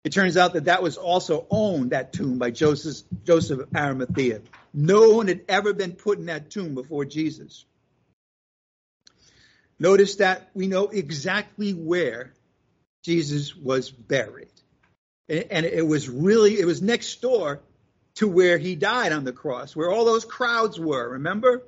[0.04, 4.42] It turns out that that was also owned, that tomb, by Joseph, Joseph of Arimathea.
[4.74, 7.66] No one had ever been put in that tomb before Jesus.
[9.78, 12.34] Notice that we know exactly where
[13.04, 14.50] Jesus was buried.
[15.28, 17.62] And it was really, it was next door
[18.16, 21.64] to where he died on the cross, where all those crowds were, remember?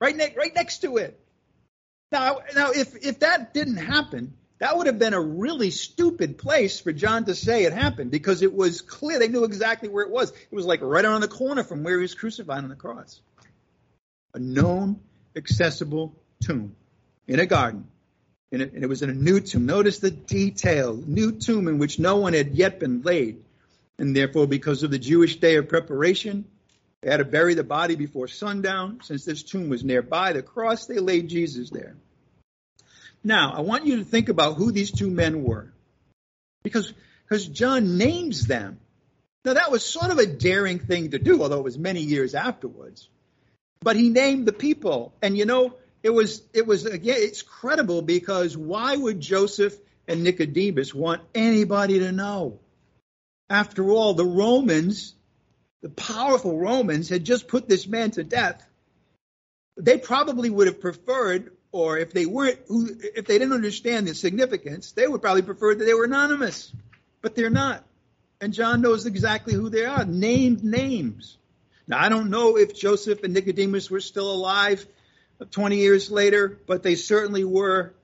[0.00, 1.20] Right, ne- right next to it.
[2.12, 6.80] Now, now if, if that didn't happen, that would have been a really stupid place
[6.80, 9.18] for John to say it happened because it was clear.
[9.18, 10.30] They knew exactly where it was.
[10.30, 13.20] It was like right around the corner from where he was crucified on the cross.
[14.34, 15.00] A known,
[15.34, 16.76] accessible tomb
[17.26, 17.86] in a garden.
[18.52, 19.64] And it, and it was in a new tomb.
[19.64, 20.94] Notice the detail.
[20.94, 23.42] New tomb in which no one had yet been laid.
[24.00, 26.46] And therefore, because of the Jewish day of preparation,
[27.02, 29.00] they had to bury the body before sundown.
[29.02, 31.96] Since this tomb was nearby the cross, they laid Jesus there.
[33.22, 35.70] Now, I want you to think about who these two men were.
[36.62, 36.90] Because,
[37.28, 38.80] because John names them.
[39.44, 42.34] Now, that was sort of a daring thing to do, although it was many years
[42.34, 43.06] afterwards.
[43.82, 45.12] But he named the people.
[45.20, 49.76] And you know, it was, it was, again, it's credible because why would Joseph
[50.08, 52.60] and Nicodemus want anybody to know?
[53.50, 55.14] After all, the Romans,
[55.82, 58.64] the powerful Romans, had just put this man to death.
[59.76, 64.92] They probably would have preferred, or if they weren't, if they didn't understand the significance,
[64.92, 66.72] they would probably prefer that they were anonymous.
[67.22, 67.84] But they're not.
[68.40, 71.36] And John knows exactly who they are, named names.
[71.88, 74.86] Now, I don't know if Joseph and Nicodemus were still alive
[75.50, 77.94] 20 years later, but they certainly were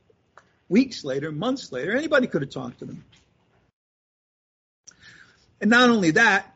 [0.68, 1.96] weeks later, months later.
[1.96, 3.04] Anybody could have talked to them.
[5.60, 6.54] And not only that,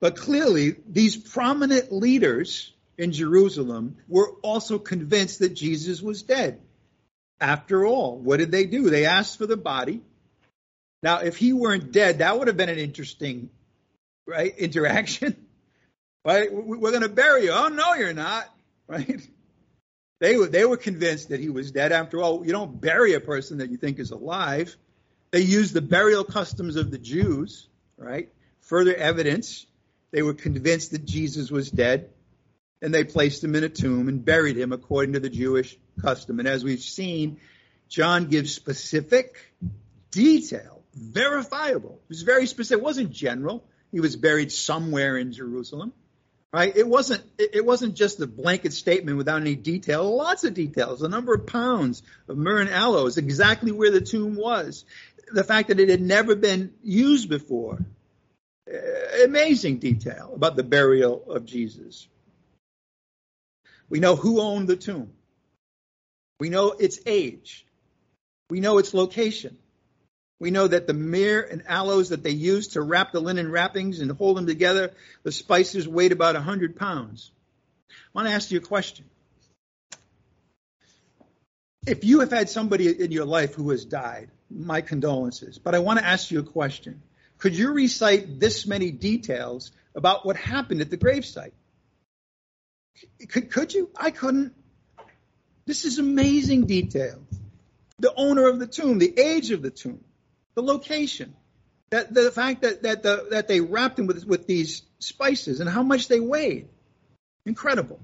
[0.00, 6.60] but clearly these prominent leaders in Jerusalem were also convinced that Jesus was dead.
[7.40, 8.90] After all, what did they do?
[8.90, 10.02] They asked for the body.
[11.02, 13.50] Now, if he weren't dead, that would have been an interesting,
[14.26, 15.36] right, interaction.
[16.24, 16.52] Right?
[16.52, 17.52] We're going to bury you.
[17.52, 18.52] Oh, no, you're not.
[18.88, 19.20] Right?
[20.20, 21.92] They were, they were convinced that he was dead.
[21.92, 24.76] After all, you don't bury a person that you think is alive.
[25.30, 27.68] They used the burial customs of the Jews
[27.98, 28.30] right?
[28.62, 29.66] Further evidence,
[30.10, 32.10] they were convinced that Jesus was dead.
[32.80, 36.38] and they placed him in a tomb and buried him according to the Jewish custom.
[36.38, 37.40] And as we've seen,
[37.88, 39.36] John gives specific
[40.10, 42.00] detail, verifiable.
[42.04, 42.80] It was very specific.
[42.80, 43.64] It wasn't general.
[43.90, 45.92] He was buried somewhere in Jerusalem.
[46.50, 46.74] Right?
[46.74, 50.16] It wasn't it wasn't just a blanket statement without any detail.
[50.16, 51.00] Lots of details.
[51.00, 54.86] The number of pounds of myrrh and aloes, exactly where the tomb was,
[55.32, 57.78] the fact that it had never been used before.
[59.24, 62.06] Amazing detail about the burial of Jesus.
[63.88, 65.12] We know who owned the tomb.
[66.40, 67.64] We know its age.
[68.50, 69.56] We know its location.
[70.40, 74.00] We know that the myrrh and aloes that they used to wrap the linen wrappings
[74.00, 74.92] and hold them together,
[75.24, 77.32] the spices weighed about 100 pounds.
[77.90, 79.06] I want to ask you a question.
[81.86, 85.78] If you have had somebody in your life who has died, my condolences, but I
[85.80, 87.02] want to ask you a question.
[87.38, 91.52] Could you recite this many details about what happened at the gravesite?
[93.28, 93.90] Could, could you?
[93.96, 94.54] I couldn't.
[95.66, 97.22] This is amazing detail.
[98.00, 100.02] The owner of the tomb, the age of the tomb,
[100.54, 101.34] the location,
[101.90, 105.68] that the fact that that the, that they wrapped him with with these spices and
[105.68, 106.68] how much they weighed,
[107.44, 108.00] incredible.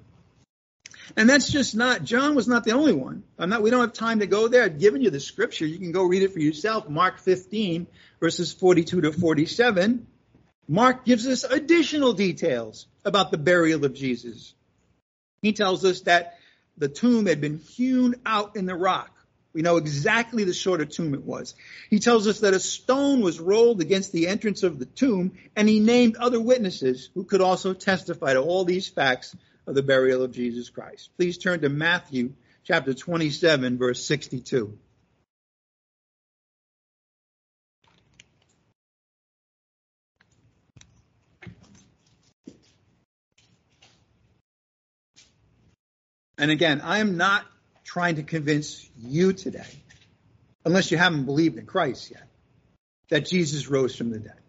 [1.16, 3.24] And that's just not John was not the only one.
[3.38, 3.62] I'm not.
[3.62, 4.64] We don't have time to go there.
[4.64, 5.66] I've given you the scripture.
[5.66, 6.88] You can go read it for yourself.
[6.88, 7.86] Mark 15
[8.20, 10.06] verses 42 to 47.
[10.66, 14.54] Mark gives us additional details about the burial of Jesus.
[15.42, 16.38] He tells us that
[16.78, 19.10] the tomb had been hewn out in the rock.
[19.52, 21.54] We know exactly the sort of tomb it was.
[21.88, 25.68] He tells us that a stone was rolled against the entrance of the tomb, and
[25.68, 29.36] he named other witnesses who could also testify to all these facts
[29.66, 31.10] of the burial of Jesus Christ.
[31.16, 32.32] Please turn to Matthew
[32.64, 34.78] chapter 27, verse 62.
[46.36, 47.44] And again, I am not
[47.84, 49.66] trying to convince you today,
[50.64, 52.26] unless you haven't believed in Christ yet,
[53.08, 54.40] that Jesus rose from the dead,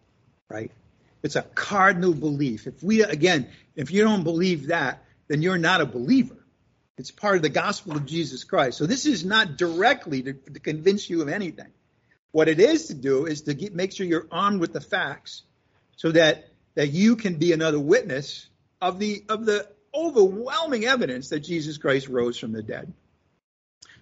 [0.49, 0.71] right?
[1.21, 2.65] It's a cardinal belief.
[2.67, 6.37] If we, again, if you don't believe that, then you're not a believer.
[6.97, 8.77] It's part of the gospel of Jesus Christ.
[8.77, 11.71] So this is not directly to, to convince you of anything.
[12.31, 15.43] What it is to do is to get, make sure you're armed with the facts
[15.97, 18.47] so that, that you can be another witness
[18.81, 22.93] of the, of the overwhelming evidence that Jesus Christ rose from the dead.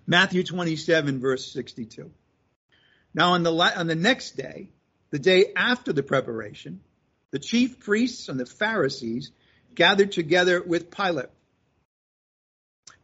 [0.06, 2.12] Matthew 27, verse 62.
[3.14, 4.70] Now, on the, on the next day,
[5.12, 6.82] the day after the preparation,
[7.32, 9.32] the chief priests and the Pharisees
[9.76, 11.30] gathered together with Pilate.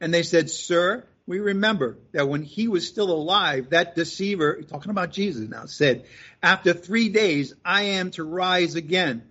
[0.02, 4.92] And they said, Sir, we remember that when he was still alive, that deceiver, talking
[4.92, 6.06] about Jesus now, said,
[6.42, 9.24] After three days, I am to rise again.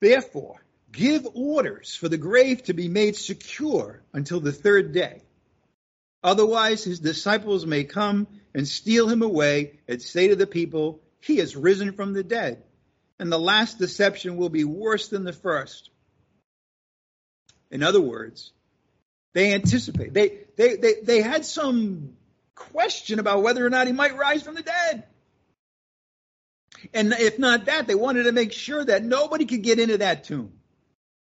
[0.00, 5.22] Therefore, Give orders for the grave to be made secure until the third day.
[6.22, 11.38] Otherwise, his disciples may come and steal him away and say to the people, He
[11.38, 12.62] has risen from the dead.
[13.22, 15.90] And the last deception will be worse than the first.
[17.70, 18.50] In other words,
[19.32, 20.12] they anticipate.
[20.12, 22.16] They, they, they, they had some
[22.56, 25.04] question about whether or not he might rise from the dead.
[26.92, 30.24] And if not that, they wanted to make sure that nobody could get into that
[30.24, 30.54] tomb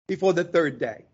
[0.09, 1.05] before the third day.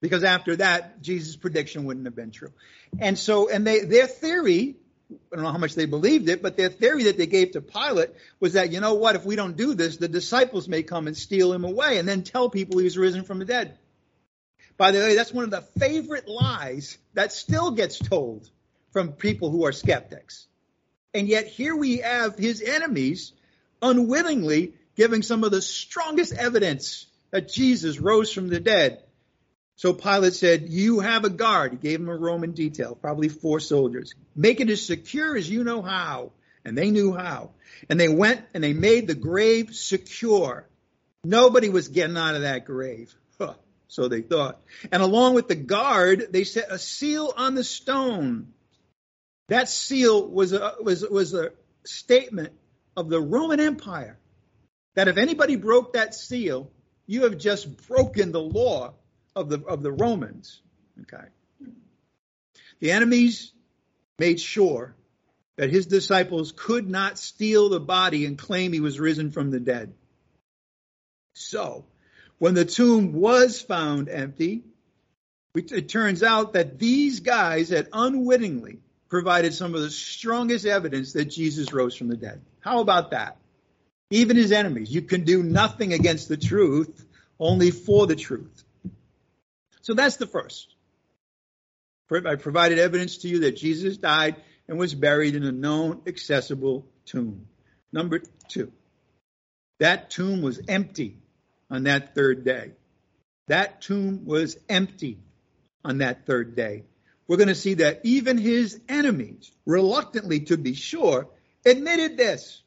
[0.00, 2.52] Because after that, Jesus' prediction wouldn't have been true.
[3.00, 4.76] And so, and they, their theory,
[5.10, 7.60] I don't know how much they believed it, but their theory that they gave to
[7.60, 11.06] Pilate was that, you know what, if we don't do this, the disciples may come
[11.06, 13.78] and steal him away and then tell people he was risen from the dead.
[14.76, 18.48] By the way, that's one of the favorite lies that still gets told
[18.92, 20.46] from people who are skeptics.
[21.12, 23.32] And yet here we have his enemies
[23.82, 29.02] unwittingly giving some of the strongest evidence that Jesus rose from the dead.
[29.80, 31.72] So Pilate said, You have a guard.
[31.72, 34.12] He gave him a Roman detail, probably four soldiers.
[34.36, 36.32] Make it as secure as you know how.
[36.66, 37.52] And they knew how.
[37.88, 40.68] And they went and they made the grave secure.
[41.24, 43.14] Nobody was getting out of that grave.
[43.40, 43.54] Huh,
[43.88, 44.60] so they thought.
[44.92, 48.52] And along with the guard, they set a seal on the stone.
[49.48, 51.52] That seal was a, was, was a
[51.86, 52.52] statement
[52.98, 54.18] of the Roman Empire
[54.94, 56.70] that if anybody broke that seal,
[57.06, 58.92] you have just broken the law
[59.34, 60.60] of the of the Romans.
[61.02, 61.24] Okay.
[62.80, 63.52] The enemies
[64.18, 64.94] made sure
[65.56, 69.60] that his disciples could not steal the body and claim he was risen from the
[69.60, 69.92] dead.
[71.34, 71.84] So,
[72.38, 74.62] when the tomb was found empty,
[75.54, 78.78] it turns out that these guys had unwittingly
[79.08, 82.40] provided some of the strongest evidence that Jesus rose from the dead.
[82.60, 83.36] How about that?
[84.10, 84.90] Even his enemies.
[84.90, 87.04] You can do nothing against the truth.
[87.38, 88.64] only for the truth.
[89.90, 90.72] So that's the first.
[92.12, 94.36] I provided evidence to you that Jesus died
[94.68, 97.48] and was buried in a known, accessible tomb.
[97.92, 98.70] Number two,
[99.80, 101.18] that tomb was empty
[101.68, 102.70] on that third day.
[103.48, 105.18] That tomb was empty
[105.84, 106.84] on that third day.
[107.26, 111.26] We're going to see that even his enemies, reluctantly to be sure,
[111.66, 112.62] admitted this.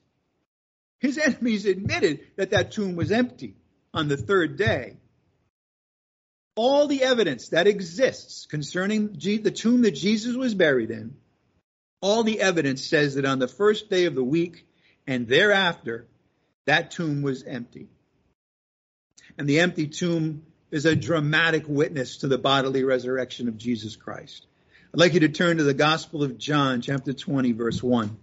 [1.00, 3.56] His enemies admitted that that tomb was empty
[3.94, 4.98] on the third day.
[6.56, 11.16] All the evidence that exists concerning the tomb that Jesus was buried in,
[12.02, 14.68] all the evidence says that on the first day of the week
[15.08, 16.06] and thereafter,
[16.66, 17.88] that tomb was empty.
[19.38, 24.46] And the empty tomb is a dramatic witness to the bodily resurrection of Jesus Christ.
[24.94, 28.16] I'd like you to turn to the Gospel of John, chapter 20, verse 1.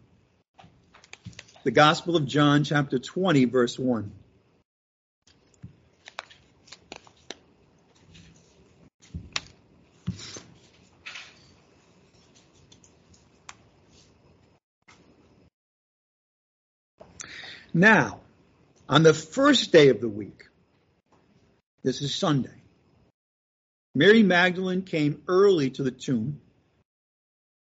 [1.64, 4.12] The Gospel of John, chapter 20, verse 1.
[17.72, 18.20] Now,
[18.88, 20.48] on the first day of the week,
[21.82, 22.50] this is Sunday,
[23.94, 26.40] Mary Magdalene came early to the tomb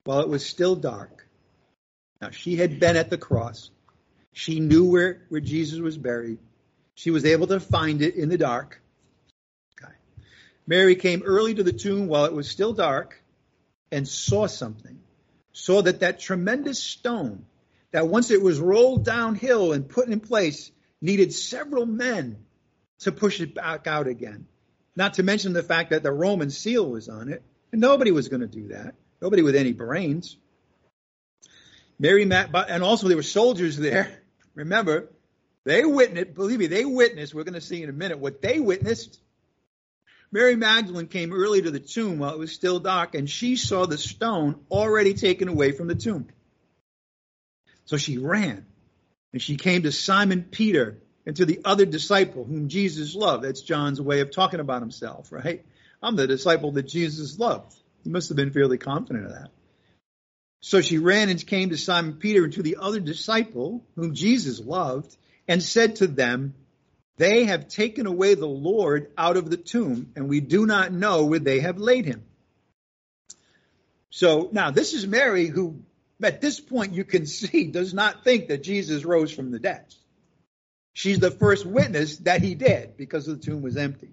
[0.04, 1.26] while it was still dark.
[2.20, 3.70] Now, she had been at the cross.
[4.32, 6.38] She knew where, where Jesus was buried.
[6.94, 8.80] She was able to find it in the dark.
[9.78, 9.92] Okay.
[10.66, 13.22] Mary came early to the tomb while it was still dark
[13.90, 15.00] and saw something.
[15.52, 17.46] Saw that that tremendous stone
[17.94, 22.44] that once it was rolled downhill and put in place, needed several men
[22.98, 24.48] to push it back out again.
[24.96, 28.26] Not to mention the fact that the Roman seal was on it, and nobody was
[28.26, 28.96] going to do that.
[29.22, 30.36] Nobody with any brains.
[31.96, 34.10] Mary, and also there were soldiers there.
[34.56, 35.08] Remember,
[35.62, 38.58] they witnessed, believe me, they witnessed, we're going to see in a minute what they
[38.58, 39.20] witnessed.
[40.32, 43.86] Mary Magdalene came early to the tomb while it was still dark, and she saw
[43.86, 46.26] the stone already taken away from the tomb.
[47.84, 48.66] So she ran
[49.32, 53.44] and she came to Simon Peter and to the other disciple whom Jesus loved.
[53.44, 55.64] That's John's way of talking about himself, right?
[56.02, 57.74] I'm the disciple that Jesus loved.
[58.02, 59.50] He must have been fairly confident of that.
[60.60, 64.60] So she ran and came to Simon Peter and to the other disciple whom Jesus
[64.60, 65.14] loved
[65.46, 66.54] and said to them,
[67.16, 71.26] They have taken away the Lord out of the tomb, and we do not know
[71.26, 72.24] where they have laid him.
[74.08, 75.82] So now this is Mary who
[76.22, 79.84] at this point you can see does not think that Jesus rose from the dead.
[80.92, 84.10] She's the first witness that he did because the tomb was empty.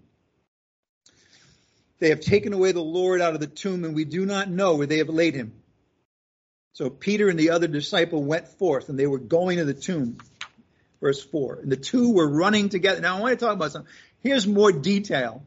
[1.99, 4.75] They have taken away the Lord out of the tomb, and we do not know
[4.75, 5.53] where they have laid him.
[6.73, 10.17] So Peter and the other disciple went forth, and they were going to the tomb.
[10.99, 11.59] Verse 4.
[11.61, 13.01] And the two were running together.
[13.01, 13.91] Now, I want to talk about something.
[14.21, 15.45] Here's more detail,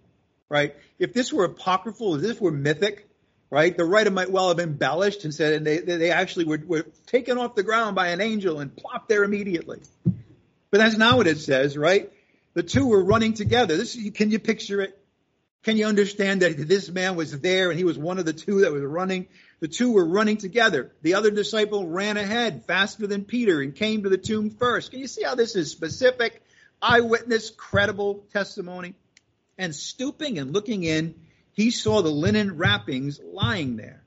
[0.49, 0.77] right?
[1.01, 3.09] If this were apocryphal, if this were mythic,
[3.55, 3.77] right?
[3.77, 7.39] The writer might well have embellished and said, and they, they actually were, were taken
[7.39, 9.81] off the ground by an angel and plopped there immediately.
[10.73, 12.13] But that's not what it says, right?
[12.55, 13.77] The two were running together.
[13.77, 14.99] This, can you picture it?
[15.63, 18.63] Can you understand that this man was there and he was one of the two
[18.63, 19.29] that was running?
[19.61, 20.91] The two were running together.
[21.03, 24.91] The other disciple ran ahead faster than Peter and came to the tomb first.
[24.91, 26.43] Can you see how this is specific,
[26.83, 28.95] eyewitness, credible testimony?
[29.57, 31.15] And stooping and looking in,
[31.55, 34.03] he saw the linen wrappings lying there.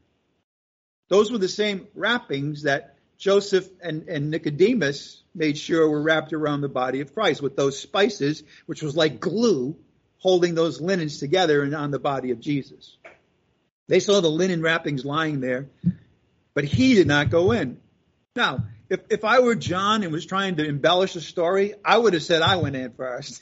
[1.09, 6.61] Those were the same wrappings that Joseph and, and, Nicodemus made sure were wrapped around
[6.61, 9.75] the body of Christ with those spices, which was like glue
[10.19, 12.97] holding those linens together and on the body of Jesus.
[13.87, 15.67] They saw the linen wrappings lying there,
[16.53, 17.79] but he did not go in.
[18.35, 22.13] Now, if, if I were John and was trying to embellish the story, I would
[22.13, 23.41] have said I went in first.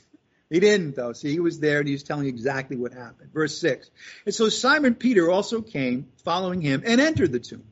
[0.50, 1.14] He didn't, though.
[1.14, 3.34] See, he was there and he was telling exactly what happened.
[3.34, 3.90] Verse 6.
[4.26, 7.64] And so Simon Peter also came, following him, and entered the tomb.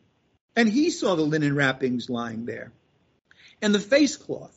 [0.55, 2.71] And he saw the linen wrappings lying there,
[3.61, 4.55] and the face cloth,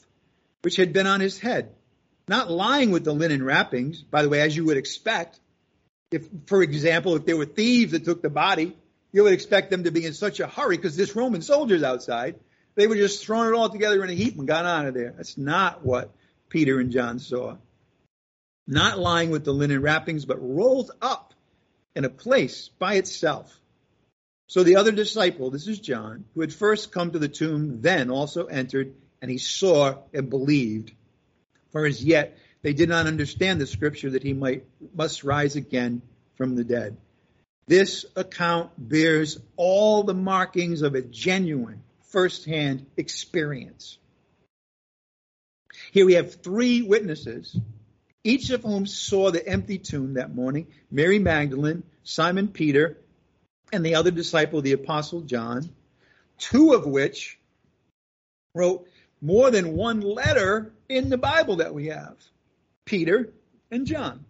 [0.62, 1.74] which had been on his head,
[2.28, 5.38] not lying with the linen wrappings, by the way, as you would expect.
[6.10, 8.76] If, for example, if there were thieves that took the body,
[9.12, 12.36] you would expect them to be in such a hurry because this Roman soldier's outside.
[12.74, 15.14] They would just thrown it all together in a heap and got out of there.
[15.16, 16.10] That's not what
[16.50, 17.56] Peter and John saw
[18.66, 21.34] not lying with the linen wrappings, but rolled up
[21.94, 23.58] in a place by itself.
[24.48, 28.10] So the other disciple, this is John, who had first come to the tomb, then
[28.10, 30.92] also entered, and he saw and believed.
[31.72, 34.64] For as yet they did not understand the scripture that he might
[34.94, 36.02] must rise again
[36.36, 36.96] from the dead.
[37.66, 43.98] This account bears all the markings of a genuine first-hand experience.
[45.90, 47.58] Here we have three witnesses
[48.26, 52.98] each of whom saw the empty tomb that morning Mary Magdalene, Simon Peter,
[53.72, 55.70] and the other disciple, the Apostle John,
[56.38, 57.38] two of which
[58.54, 58.88] wrote
[59.20, 62.16] more than one letter in the Bible that we have
[62.84, 63.32] Peter
[63.70, 64.24] and John.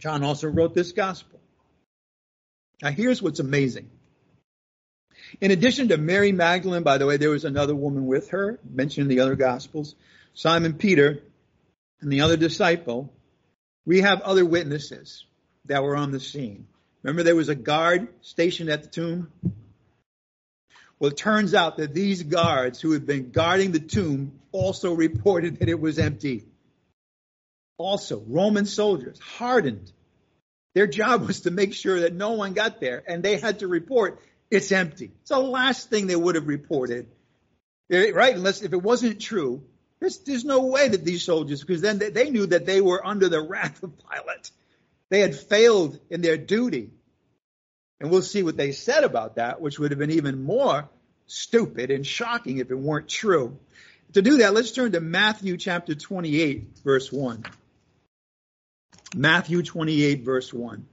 [0.00, 1.40] John also wrote this gospel.
[2.82, 3.90] Now, here's what's amazing.
[5.42, 9.10] In addition to Mary Magdalene, by the way, there was another woman with her, mentioned
[9.10, 9.94] in the other gospels,
[10.32, 11.22] Simon Peter,
[12.00, 13.12] and the other disciple.
[13.86, 15.24] We have other witnesses
[15.66, 16.66] that were on the scene.
[17.02, 19.32] Remember, there was a guard stationed at the tomb?
[20.98, 25.60] Well, it turns out that these guards who had been guarding the tomb also reported
[25.60, 26.44] that it was empty.
[27.78, 29.90] Also, Roman soldiers, hardened.
[30.74, 33.68] Their job was to make sure that no one got there, and they had to
[33.68, 34.20] report
[34.50, 35.12] it's empty.
[35.22, 37.06] It's the last thing they would have reported,
[37.88, 38.34] right?
[38.34, 39.62] Unless if it wasn't true,
[40.00, 43.06] there's, there's no way that these soldiers, because then they, they knew that they were
[43.06, 44.50] under the wrath of Pilate.
[45.10, 46.90] They had failed in their duty.
[48.00, 50.88] And we'll see what they said about that, which would have been even more
[51.26, 53.58] stupid and shocking if it weren't true.
[54.14, 57.44] To do that, let's turn to Matthew chapter 28, verse 1.
[59.14, 60.86] Matthew 28, verse 1.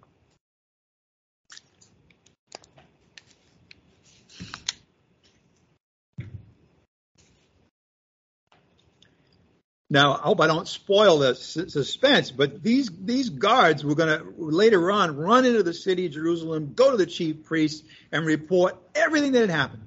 [9.89, 14.33] Now, I hope I don't spoil the suspense, but these, these guards were going to
[14.35, 18.75] later on run into the city of Jerusalem, go to the chief priests, and report
[18.93, 19.83] everything that had happened.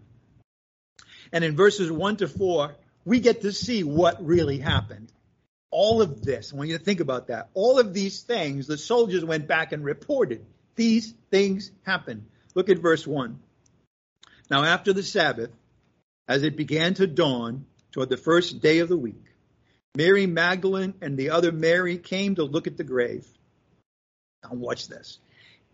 [1.32, 2.74] And in verses 1 to 4,
[3.04, 5.12] we get to see what really happened.
[5.70, 7.50] All of this, I want you to think about that.
[7.52, 10.44] All of these things, the soldiers went back and reported.
[10.76, 12.24] These things happened.
[12.54, 13.38] Look at verse 1.
[14.50, 15.50] Now, after the Sabbath,
[16.26, 19.29] as it began to dawn toward the first day of the week,
[19.96, 23.26] Mary Magdalene and the other Mary came to look at the grave.
[24.42, 25.18] Now watch this.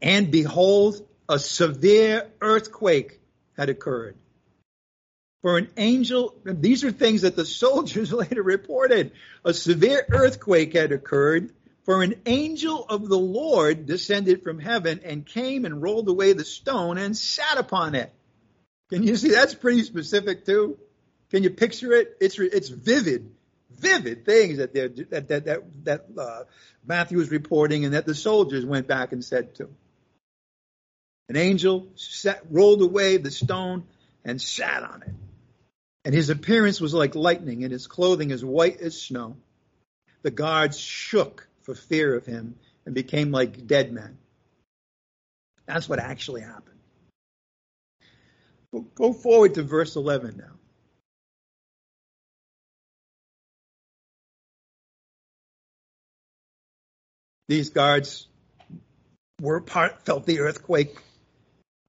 [0.01, 3.21] And behold, a severe earthquake
[3.57, 4.17] had occurred.
[5.43, 9.13] For an angel, these are things that the soldiers later reported.
[9.45, 11.53] A severe earthquake had occurred,
[11.85, 16.45] for an angel of the Lord descended from heaven and came and rolled away the
[16.45, 18.13] stone and sat upon it.
[18.91, 20.79] Can you see that's pretty specific too?
[21.31, 22.17] Can you picture it?
[22.21, 23.36] It's it's vivid
[23.79, 26.45] vivid things that that that that, that uh,
[26.85, 29.69] Matthew was reporting, and that the soldiers went back and said to.
[31.29, 33.85] An angel sat, rolled away the stone
[34.25, 35.15] and sat on it,
[36.05, 39.37] and his appearance was like lightning, and his clothing as white as snow.
[40.23, 44.19] The guards shook for fear of him and became like dead men.
[45.67, 46.79] That's what actually happened.
[48.95, 50.56] go forward to verse 11 now.
[57.49, 58.27] These guards
[59.41, 60.97] were part, felt the earthquake.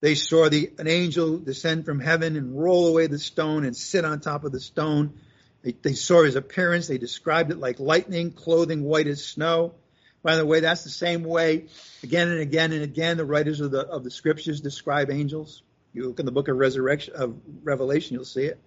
[0.02, 4.06] They saw the, an angel descend from heaven and roll away the stone and sit
[4.06, 5.20] on top of the stone.
[5.64, 6.88] They, they saw his appearance.
[6.88, 9.74] They described it like lightning, clothing white as snow.
[10.22, 11.66] By the way, that's the same way
[12.04, 15.64] again and again and again the writers of the of the scriptures describe angels.
[15.94, 18.60] You look in the book of resurrection of Revelation, you'll see it.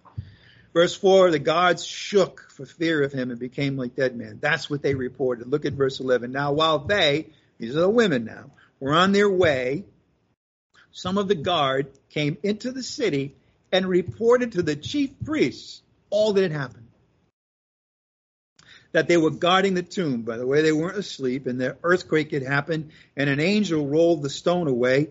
[0.72, 4.38] Verse 4, the gods shook for fear of him and became like dead men.
[4.40, 5.48] That's what they reported.
[5.48, 6.30] Look at verse 11.
[6.30, 7.26] Now, while they,
[7.58, 9.84] these are the women now, were on their way,
[10.92, 13.34] some of the guard came into the city
[13.72, 16.86] and reported to the chief priests all that had happened.
[18.92, 20.22] That they were guarding the tomb.
[20.22, 24.22] By the way, they weren't asleep, and the earthquake had happened, and an angel rolled
[24.22, 25.10] the stone away,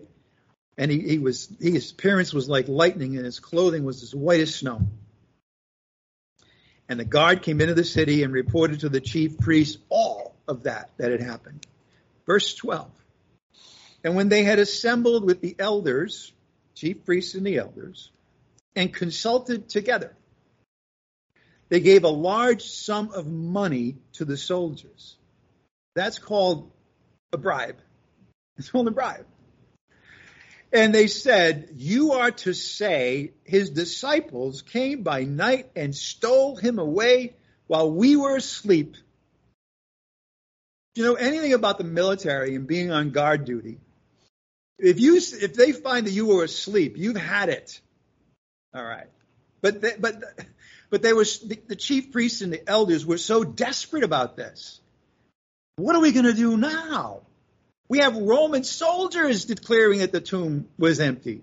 [0.76, 4.40] and he, he was his appearance was like lightning, and his clothing was as white
[4.40, 4.86] as snow.
[6.90, 10.64] And the guard came into the city and reported to the chief priests all of
[10.64, 11.64] that that had happened.
[12.26, 12.90] Verse 12.
[14.02, 16.32] And when they had assembled with the elders,
[16.74, 18.10] chief priests and the elders,
[18.74, 20.16] and consulted together,
[21.68, 25.16] they gave a large sum of money to the soldiers.
[25.94, 26.72] That's called
[27.32, 27.78] a bribe.
[28.56, 29.26] It's called a bribe.
[30.72, 36.78] And they said, You are to say, His disciples came by night and stole him
[36.78, 37.34] away
[37.66, 38.96] while we were asleep.
[40.94, 43.78] Do You know anything about the military and being on guard duty?
[44.78, 47.80] If you if they find that you were asleep, you've had it.
[48.74, 49.08] All right,
[49.60, 50.22] but they, but
[50.88, 54.80] but they were the, the chief priests and the elders were so desperate about this.
[55.76, 57.22] What are we going to do now?
[57.90, 61.42] We have Roman soldiers declaring that the tomb was empty.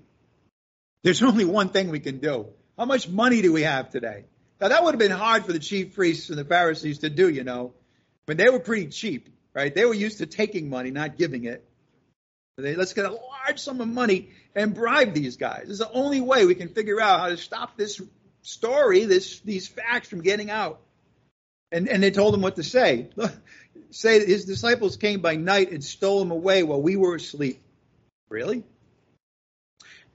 [1.03, 2.47] There's only one thing we can do.
[2.77, 4.23] How much money do we have today?
[4.61, 7.27] Now that would have been hard for the chief priests and the Pharisees to do,
[7.27, 7.73] you know.
[8.29, 9.75] Mean, they were pretty cheap, right?
[9.75, 11.67] They were used to taking money, not giving it.
[12.57, 15.65] They, let's get a large sum of money and bribe these guys.
[15.67, 18.01] It's the only way we can figure out how to stop this
[18.41, 20.79] story, this these facts from getting out.
[21.73, 23.09] And and they told them what to say.
[23.91, 27.61] Say that his disciples came by night and stole him away while we were asleep.
[28.29, 28.63] Really?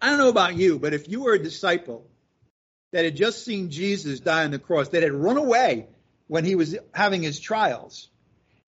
[0.00, 2.06] I don't know about you, but if you were a disciple
[2.92, 5.86] that had just seen Jesus die on the cross, that had run away
[6.26, 8.08] when he was having his trials,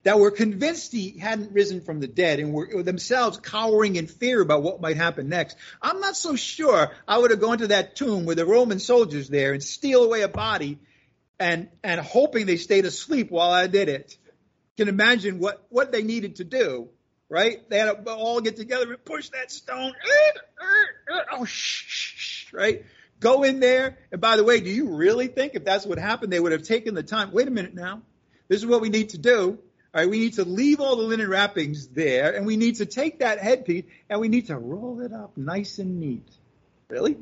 [0.04, 4.40] that were convinced he hadn't risen from the dead and were themselves cowering in fear
[4.40, 5.56] about what might happen next.
[5.82, 9.28] I'm not so sure I would have gone to that tomb with the Roman soldiers
[9.28, 10.78] there and steal away a body
[11.40, 14.16] and, and hoping they stayed asleep while I did it.
[14.76, 16.88] Can imagine what, what they needed to do,
[17.28, 17.68] right?
[17.70, 19.92] They had to all get together and push that stone.
[21.32, 22.84] Oh, shh, right?
[23.20, 23.98] Go in there.
[24.10, 26.64] And by the way, do you really think if that's what happened, they would have
[26.64, 27.30] taken the time?
[27.32, 28.02] Wait a minute now.
[28.48, 29.58] This is what we need to do.
[29.94, 32.86] All right, we need to leave all the linen wrappings there, and we need to
[32.86, 36.28] take that headpiece and we need to roll it up nice and neat.
[36.88, 37.16] Really?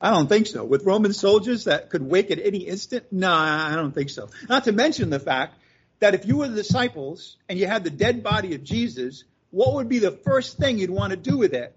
[0.00, 0.64] I don't think so.
[0.64, 3.06] With Roman soldiers that could wake at any instant?
[3.10, 4.30] No, I don't think so.
[4.48, 5.59] Not to mention the fact
[6.00, 9.74] that if you were the disciples and you had the dead body of Jesus, what
[9.74, 11.76] would be the first thing you'd want to do with it?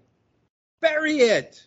[0.80, 1.64] Bury it.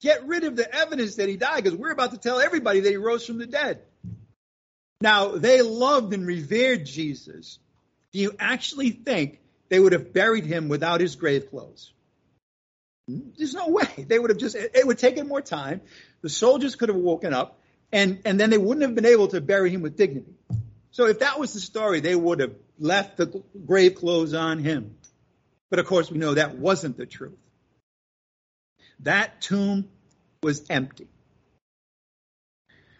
[0.00, 2.90] Get rid of the evidence that he died because we're about to tell everybody that
[2.90, 3.82] he rose from the dead.
[5.00, 7.58] Now, they loved and revered Jesus.
[8.12, 11.92] Do you actually think they would have buried him without his grave clothes?
[13.08, 13.88] There's no way.
[13.96, 15.80] They would have just, it would take more time.
[16.22, 17.58] The soldiers could have woken up
[17.92, 20.34] and, and then they wouldn't have been able to bury him with dignity.
[20.92, 24.96] So if that was the story, they would have left the grave clothes on him.
[25.70, 27.38] But of course, we know that wasn't the truth.
[29.00, 29.88] That tomb
[30.42, 31.08] was empty.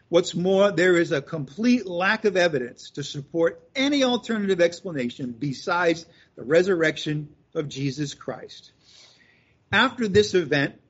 [0.09, 6.05] What's more, there is a complete lack of evidence to support any alternative explanation besides
[6.37, 8.73] the resurrection of Jesus Christ.
[9.71, 10.81] After this event,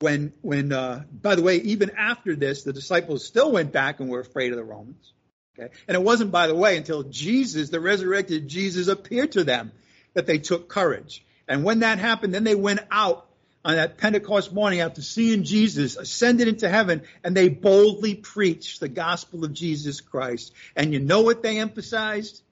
[0.00, 4.08] when, when, uh, by the way, even after this, the disciples still went back and
[4.08, 5.12] were afraid of the Romans.
[5.58, 5.72] Okay?
[5.86, 9.72] And it wasn't, by the way, until Jesus, the resurrected Jesus, appeared to them
[10.14, 11.24] that they took courage.
[11.48, 13.26] And when that happened, then they went out
[13.64, 18.88] on that Pentecost morning after seeing Jesus ascended into heaven and they boldly preached the
[18.88, 20.52] gospel of Jesus Christ.
[20.74, 22.42] And you know what they emphasized?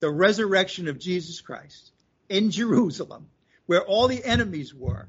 [0.00, 1.90] The resurrection of Jesus Christ
[2.28, 3.28] in Jerusalem,
[3.66, 5.08] where all the enemies were.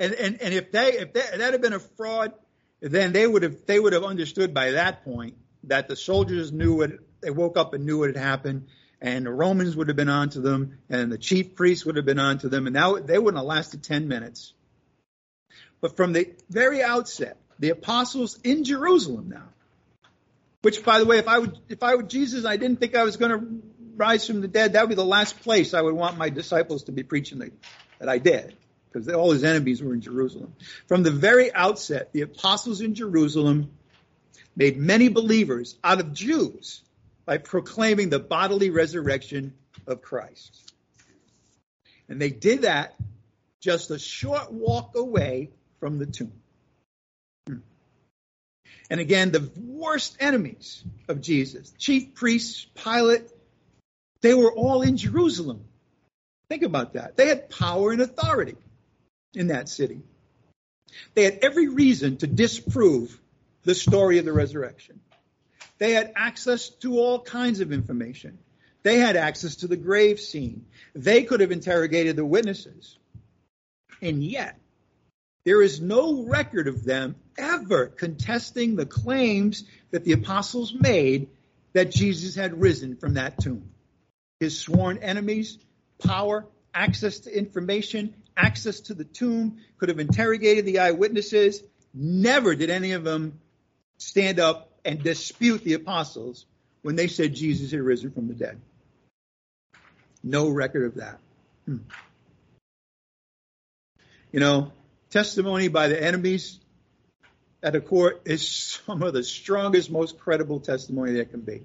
[0.00, 2.32] And, and, and if they, if, that had been a fraud,
[2.80, 5.34] then they would have, they would have understood by that point
[5.68, 8.66] that the soldiers knew it, they woke up and knew what had happened
[9.00, 12.18] and the Romans would have been onto them, and the chief priests would have been
[12.18, 14.52] onto them, and now they wouldn't have lasted 10 minutes.
[15.80, 19.48] But from the very outset, the apostles in Jerusalem now,
[20.62, 23.04] which by the way, if I would, if I were Jesus, I didn't think I
[23.04, 23.62] was going to
[23.96, 26.84] rise from the dead, that would be the last place I would want my disciples
[26.84, 27.52] to be preaching the,
[28.00, 28.56] that I did,
[28.90, 30.54] because all his enemies were in Jerusalem.
[30.88, 33.70] From the very outset, the apostles in Jerusalem
[34.58, 36.82] made many believers out of Jews
[37.24, 39.54] by proclaiming the bodily resurrection
[39.86, 40.72] of Christ.
[42.08, 42.96] And they did that
[43.60, 46.32] just a short walk away from the tomb.
[47.46, 47.58] Hmm.
[48.90, 53.28] And again, the worst enemies of Jesus, chief priests, Pilate,
[54.22, 55.64] they were all in Jerusalem.
[56.48, 57.16] Think about that.
[57.16, 58.56] They had power and authority
[59.34, 60.00] in that city.
[61.14, 63.20] They had every reason to disprove
[63.64, 65.00] the story of the resurrection.
[65.78, 68.38] They had access to all kinds of information.
[68.82, 70.66] They had access to the grave scene.
[70.94, 72.98] They could have interrogated the witnesses.
[74.00, 74.58] And yet,
[75.44, 81.28] there is no record of them ever contesting the claims that the apostles made
[81.72, 83.70] that Jesus had risen from that tomb.
[84.40, 85.58] His sworn enemies,
[85.98, 91.62] power, access to information, access to the tomb, could have interrogated the eyewitnesses.
[91.92, 93.40] Never did any of them
[93.98, 96.46] stand up and dispute the apostles
[96.82, 98.60] when they said Jesus had risen from the dead.
[100.22, 101.18] No record of that.
[101.66, 101.78] Hmm.
[104.32, 104.72] You know,
[105.10, 106.58] testimony by the enemies
[107.62, 108.46] at a court is
[108.86, 111.62] some of the strongest, most credible testimony there can be.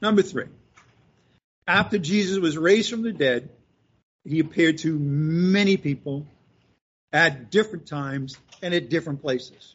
[0.00, 0.46] Number three,
[1.66, 3.50] after Jesus was raised from the dead,
[4.24, 6.26] he appeared to many people
[7.12, 9.74] at different times and at different places.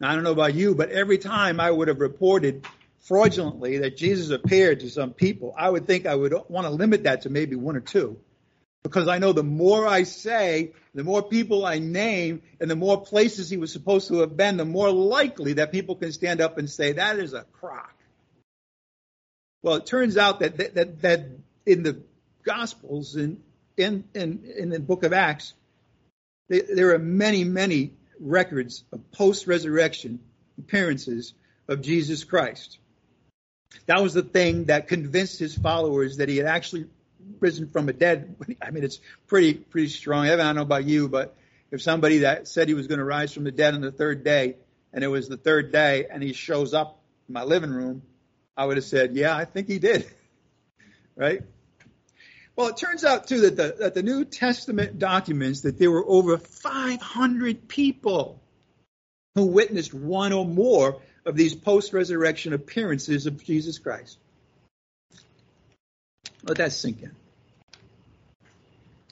[0.00, 2.66] Now, I don't know about you, but every time I would have reported
[3.00, 7.04] fraudulently that Jesus appeared to some people, I would think I would want to limit
[7.04, 8.18] that to maybe one or two.
[8.82, 13.00] Because I know the more I say, the more people I name, and the more
[13.00, 16.58] places he was supposed to have been, the more likely that people can stand up
[16.58, 17.94] and say, that is a crock.
[19.62, 21.26] Well, it turns out that, that, that, that
[21.64, 22.02] in the
[22.42, 23.40] Gospels, in,
[23.76, 25.54] in, in, in the book of Acts,
[26.48, 30.20] there are many, many records of post resurrection
[30.58, 31.34] appearances
[31.68, 32.78] of Jesus Christ.
[33.86, 36.86] That was the thing that convinced his followers that he had actually
[37.40, 38.36] risen from the dead.
[38.62, 40.28] I mean, it's pretty pretty strong.
[40.28, 41.36] I don't know about you, but
[41.70, 44.24] if somebody that said he was going to rise from the dead on the third
[44.24, 44.56] day,
[44.92, 48.02] and it was the third day, and he shows up in my living room,
[48.56, 50.10] I would have said, "Yeah, I think he did."
[51.16, 51.42] right?
[52.54, 56.04] Well, it turns out too that the, that the New Testament documents that there were
[56.06, 58.40] over 500 people
[59.34, 64.18] who witnessed one or more of these post-resurrection appearances of Jesus Christ.
[66.42, 67.12] Let that sink in.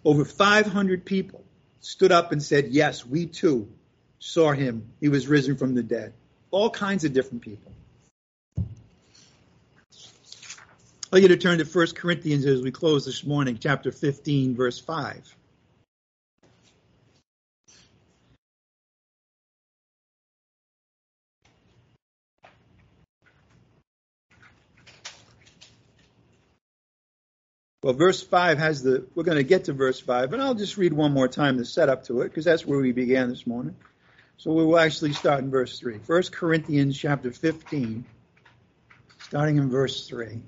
[0.05, 1.45] Over 500 people
[1.81, 3.69] stood up and said, Yes, we too
[4.19, 4.93] saw him.
[5.01, 6.13] He was risen from the dead.
[6.51, 7.73] All kinds of different people.
[8.59, 8.65] I'd
[11.13, 14.79] like you to turn to 1 Corinthians as we close this morning, chapter 15, verse
[14.79, 15.37] 5.
[27.83, 30.77] Well, verse 5 has the, we're going to get to verse 5, but I'll just
[30.77, 33.75] read one more time the setup to it, because that's where we began this morning.
[34.37, 35.99] So we will actually start in verse 3.
[36.07, 38.05] 1 Corinthians chapter 15,
[39.19, 40.43] starting in verse 3.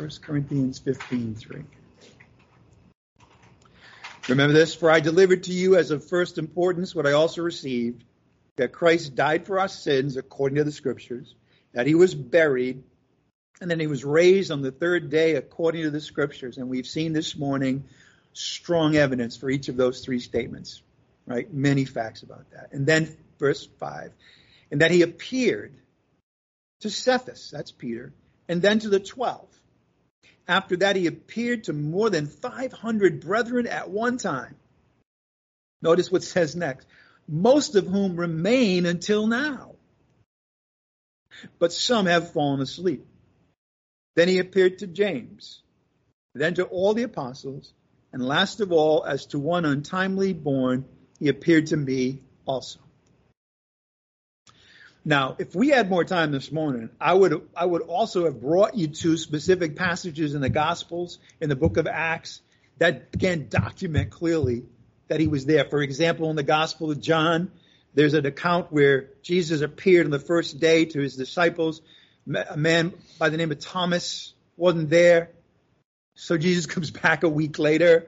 [0.00, 1.62] 1 Corinthians 15, 3.
[4.28, 8.04] Remember this, for I delivered to you as of first importance what I also received,
[8.56, 11.34] that Christ died for our sins according to the scriptures,
[11.74, 12.82] that he was buried,
[13.60, 16.56] and then he was raised on the third day according to the scriptures.
[16.56, 17.84] And we've seen this morning
[18.32, 20.80] strong evidence for each of those three statements,
[21.26, 21.52] right?
[21.52, 22.72] Many facts about that.
[22.72, 24.12] And then verse 5,
[24.70, 25.74] and that he appeared
[26.80, 28.14] to Cephas, that's Peter,
[28.48, 29.46] and then to the twelve.
[30.48, 34.56] After that, he appeared to more than 500 brethren at one time.
[35.82, 36.86] Notice what says next.
[37.28, 39.76] Most of whom remain until now.
[41.58, 43.06] But some have fallen asleep.
[44.16, 45.62] Then he appeared to James,
[46.34, 47.72] then to all the apostles,
[48.12, 50.84] and last of all, as to one untimely born,
[51.18, 52.80] he appeared to me also.
[55.04, 58.76] Now, if we had more time this morning, I would I would also have brought
[58.76, 62.42] you to specific passages in the Gospels, in the book of Acts,
[62.78, 64.64] that again document clearly
[65.08, 65.64] that he was there.
[65.64, 67.50] For example, in the Gospel of John,
[67.94, 71.80] there's an account where Jesus appeared on the first day to his disciples
[72.48, 75.30] a man by the name of Thomas wasn't there.
[76.14, 78.06] So Jesus comes back a week later,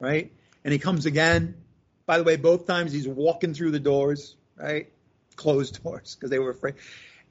[0.00, 0.32] right?
[0.64, 1.56] And he comes again.
[2.06, 4.92] By the way, both times he's walking through the doors, right?
[5.36, 6.74] Closed doors because they were afraid.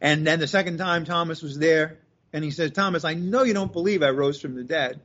[0.02, 2.00] And then the second time Thomas was there
[2.34, 5.00] and he says, Thomas, I know you don't believe I rose from the dead,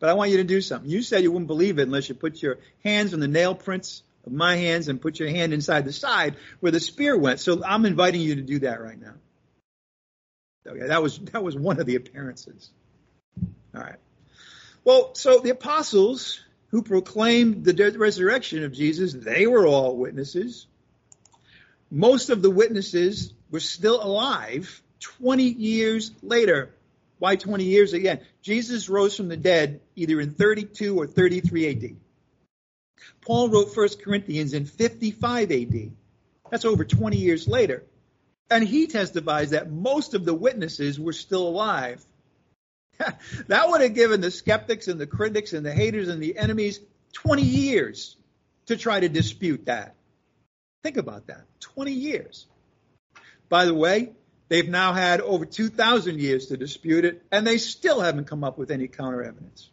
[0.00, 0.90] but I want you to do something.
[0.90, 4.02] You said you wouldn't believe it unless you put your hands on the nail prints
[4.26, 7.40] of my hands and put your hand inside the side where the spear went.
[7.40, 9.14] So I'm inviting you to do that right now.
[10.66, 12.70] Okay, that was that was one of the appearances.
[13.74, 13.98] All right.
[14.82, 20.66] Well, so the apostles who proclaimed the resurrection of Jesus, they were all witnesses.
[21.94, 26.74] Most of the witnesses were still alive 20 years later.
[27.20, 28.18] Why 20 years again?
[28.42, 31.96] Jesus rose from the dead either in 32 or 33 AD.
[33.20, 35.92] Paul wrote 1 Corinthians in 55 AD.
[36.50, 37.84] That's over 20 years later.
[38.50, 42.04] And he testifies that most of the witnesses were still alive.
[43.46, 46.80] that would have given the skeptics and the critics and the haters and the enemies
[47.12, 48.16] 20 years
[48.66, 49.94] to try to dispute that.
[50.84, 52.46] Think about that 20 years.
[53.48, 54.12] By the way,
[54.50, 58.58] they've now had over 2,000 years to dispute it, and they still haven't come up
[58.58, 59.70] with any counter evidence.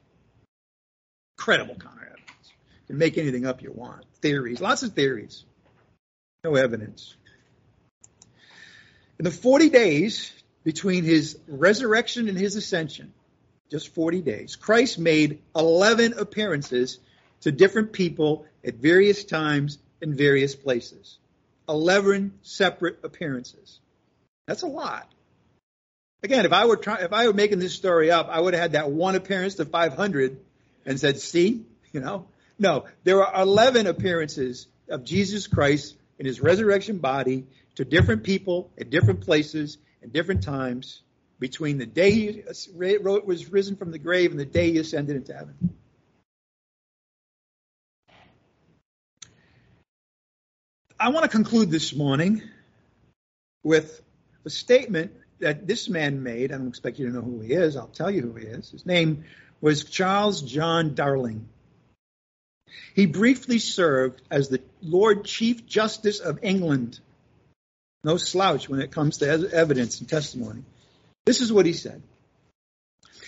[1.37, 2.47] Credible counter evidence.
[2.47, 4.05] You can make anything up you want.
[4.21, 5.43] Theories, lots of theories.
[6.45, 7.13] No evidence.
[9.19, 10.31] In the 40 days
[10.63, 13.13] between his resurrection and his ascension,
[13.69, 16.99] just 40 days, Christ made 11 appearances
[17.41, 21.17] to different people at various times in various places.
[21.69, 23.79] 11 separate appearances.
[24.47, 25.09] That's a lot.
[26.23, 28.61] Again, if I were trying, if I were making this story up, I would have
[28.61, 30.37] had that one appearance to 500
[30.85, 32.27] and said, "See, you know."
[32.59, 38.69] No, there are 11 appearances of Jesus Christ in his resurrection body to different people
[38.77, 41.01] at different places at different times
[41.39, 45.33] between the day he was risen from the grave and the day he ascended into
[45.33, 45.55] heaven.
[51.01, 52.43] I want to conclude this morning
[53.63, 54.03] with
[54.45, 56.51] a statement that this man made.
[56.51, 57.75] I don't expect you to know who he is.
[57.75, 58.69] I'll tell you who he is.
[58.69, 59.23] His name
[59.61, 61.49] was Charles John Darling.
[62.93, 66.99] He briefly served as the Lord Chief Justice of England.
[68.03, 70.61] No slouch when it comes to evidence and testimony.
[71.25, 72.03] This is what he said.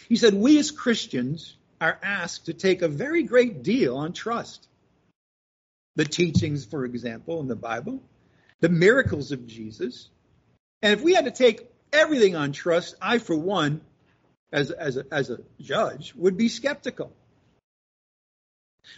[0.07, 4.67] He said, We as Christians are asked to take a very great deal on trust.
[5.95, 8.01] The teachings, for example, in the Bible,
[8.61, 10.09] the miracles of Jesus.
[10.81, 13.81] And if we had to take everything on trust, I, for one,
[14.51, 17.13] as, as, a, as a judge, would be skeptical.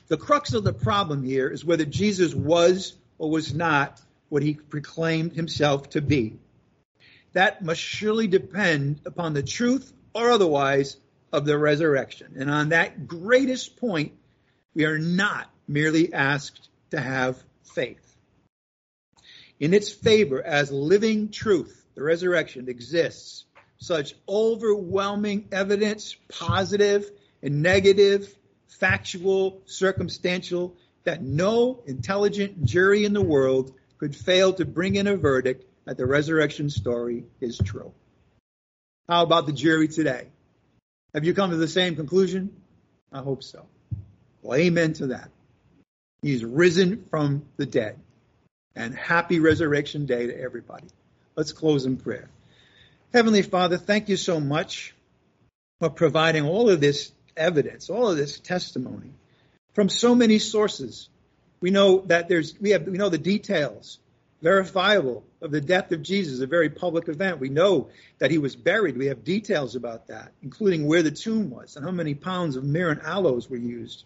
[0.07, 4.55] The crux of the problem here is whether Jesus was or was not what he
[4.55, 6.39] proclaimed himself to be.
[7.33, 10.97] That must surely depend upon the truth or otherwise
[11.31, 12.35] of the resurrection.
[12.37, 14.13] And on that greatest point,
[14.73, 17.41] we are not merely asked to have
[17.73, 18.15] faith.
[19.59, 23.45] In its favor as living truth, the resurrection exists
[23.77, 27.09] such overwhelming evidence, positive
[27.43, 28.33] and negative,
[28.67, 35.15] factual, circumstantial, that no intelligent jury in the world could fail to bring in a
[35.15, 37.93] verdict that the resurrection story is true.
[39.07, 40.27] How about the jury today?
[41.13, 42.55] Have you come to the same conclusion?
[43.11, 43.65] I hope so.
[44.41, 45.29] Well, amen to that.
[46.25, 47.99] He's risen from the dead.
[48.75, 50.87] And happy resurrection day to everybody.
[51.35, 52.27] Let's close in prayer.
[53.13, 54.95] Heavenly Father, thank you so much
[55.79, 59.11] for providing all of this evidence, all of this testimony
[59.75, 61.09] from so many sources.
[61.61, 63.99] We know that there's, we have, we know the details,
[64.41, 67.39] verifiable, of the death of Jesus, a very public event.
[67.39, 68.97] We know that he was buried.
[68.97, 72.63] We have details about that, including where the tomb was and how many pounds of
[72.63, 74.05] myrrh and aloes were used.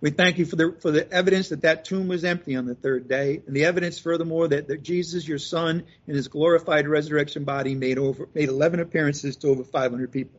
[0.00, 2.74] We thank you for the, for the evidence that that tomb was empty on the
[2.74, 7.44] third day, and the evidence, furthermore, that, that Jesus, your Son, in his glorified resurrection
[7.44, 10.38] body, made over made 11 appearances to over 500 people.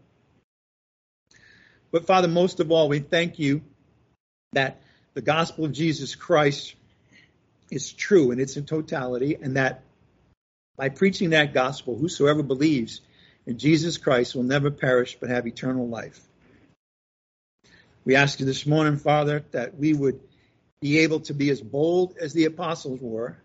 [1.91, 3.61] But Father, most of all, we thank you
[4.53, 4.81] that
[5.15, 6.75] the gospel of Jesus Christ
[7.71, 9.83] is true and its in totality, and that
[10.77, 13.01] by preaching that gospel, whosoever believes
[13.47, 16.26] in Jesus Christ will never perish but have eternal life.
[18.07, 20.21] We ask you this morning, Father, that we would
[20.79, 23.37] be able to be as bold as the apostles were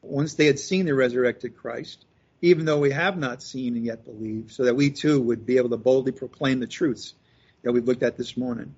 [0.00, 2.06] once they had seen the resurrected Christ,
[2.40, 5.58] even though we have not seen and yet believe, so that we too would be
[5.58, 7.12] able to boldly proclaim the truths
[7.62, 8.74] that we've looked at this morning.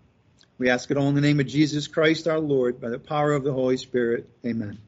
[0.58, 3.32] We ask it all in the name of Jesus Christ our Lord, by the power
[3.32, 4.28] of the Holy Spirit.
[4.44, 4.80] Amen.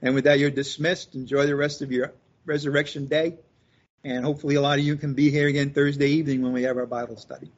[0.00, 1.14] And with that, you're dismissed.
[1.14, 2.14] Enjoy the rest of your
[2.46, 3.36] resurrection day.
[4.02, 6.78] And hopefully, a lot of you can be here again Thursday evening when we have
[6.78, 7.50] our Bible study.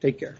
[0.00, 0.36] Take care.